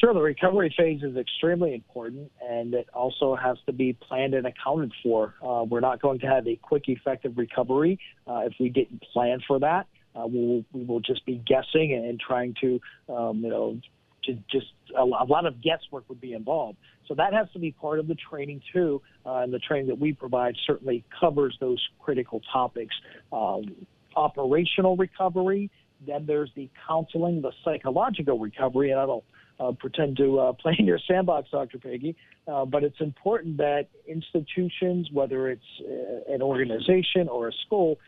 [0.01, 4.45] Sure, the recovery phase is extremely important, and it also has to be planned and
[4.45, 5.33] accounted for.
[5.41, 9.39] Uh, we're not going to have a quick, effective recovery uh, if we didn't plan
[9.47, 9.87] for that.
[10.25, 13.79] Uh, we'll, we will just be guessing and trying to, um, you know,
[14.23, 14.67] to just
[14.97, 16.77] a, a lot of guesswork would be involved.
[17.07, 19.99] So that has to be part of the training too, uh, and the training that
[19.99, 22.95] we provide certainly covers those critical topics.
[23.31, 23.75] Um,
[24.15, 25.69] operational recovery,
[26.05, 29.23] then there's the counseling, the psychological recovery, and I don't
[29.59, 31.79] uh, pretend to uh, play in your sandbox, Dr.
[31.79, 32.15] Peggy,
[32.47, 37.99] uh, but it's important that institutions, whether it's uh, an organization or a school,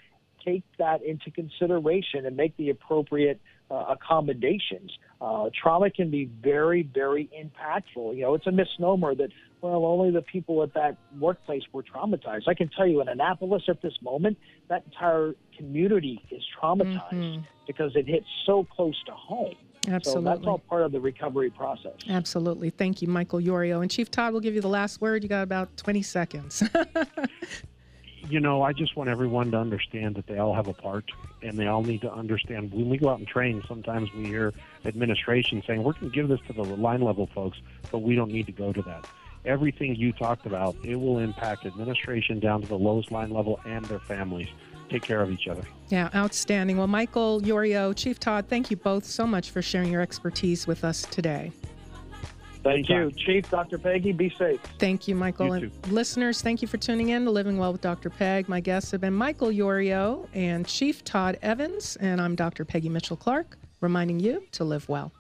[0.48, 3.40] take that into consideration and make the appropriate
[3.70, 4.92] uh, accommodations.
[5.20, 8.16] Uh, trauma can be very, very impactful.
[8.16, 9.30] You know, it's a misnomer that,
[9.62, 12.48] well, only the people at that workplace were traumatized.
[12.48, 14.38] I can tell you in Annapolis at this moment,
[14.70, 17.44] that entire community is traumatized Mhm.
[17.66, 19.56] because it hits so close to home.
[19.90, 20.24] Absolutely.
[20.24, 21.94] So that's all part of the recovery process.
[22.10, 22.70] Absolutely.
[22.70, 23.82] Thank you, Michael Yorio.
[23.82, 25.24] And Chief Todd we'll give you the last word.
[25.24, 26.64] You got about 20 seconds.
[28.30, 31.06] you know, I just want everyone to understand that they all have a part
[31.42, 32.72] and they all need to understand.
[32.72, 34.54] When we go out and train, sometimes we hear
[34.86, 37.58] administration saying, we're going to give this to the line level folks,
[37.92, 39.06] but we don't need to go to that.
[39.46, 43.86] Everything you talked about, it will impact administration down to the lowest line level and
[43.86, 44.50] their families.
[44.90, 45.64] Take care of each other.
[45.90, 46.78] yeah, outstanding.
[46.78, 50.84] Well, Michael Yorio, Chief Todd, thank you both so much for sharing your expertise with
[50.84, 51.52] us today.
[52.68, 53.12] Thank you.
[53.12, 53.78] Chief, Dr.
[53.78, 54.60] Peggy, be safe.
[54.78, 55.48] Thank you, Michael.
[55.48, 55.90] You and too.
[55.90, 58.10] listeners, thank you for tuning in to Living Well with Dr.
[58.10, 58.50] Peg.
[58.50, 62.66] My guests have been Michael Yorio and Chief Todd Evans, and I'm Dr.
[62.66, 65.14] Peggy Mitchell Clark, reminding you to live well.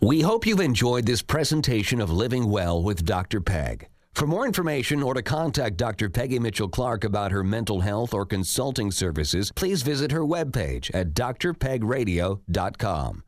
[0.00, 3.40] We hope you've enjoyed this presentation of Living Well with Dr.
[3.40, 3.88] Peg.
[4.14, 6.08] For more information or to contact Dr.
[6.08, 11.12] Peggy Mitchell Clark about her mental health or consulting services, please visit her webpage at
[11.12, 13.24] drpegradio.com.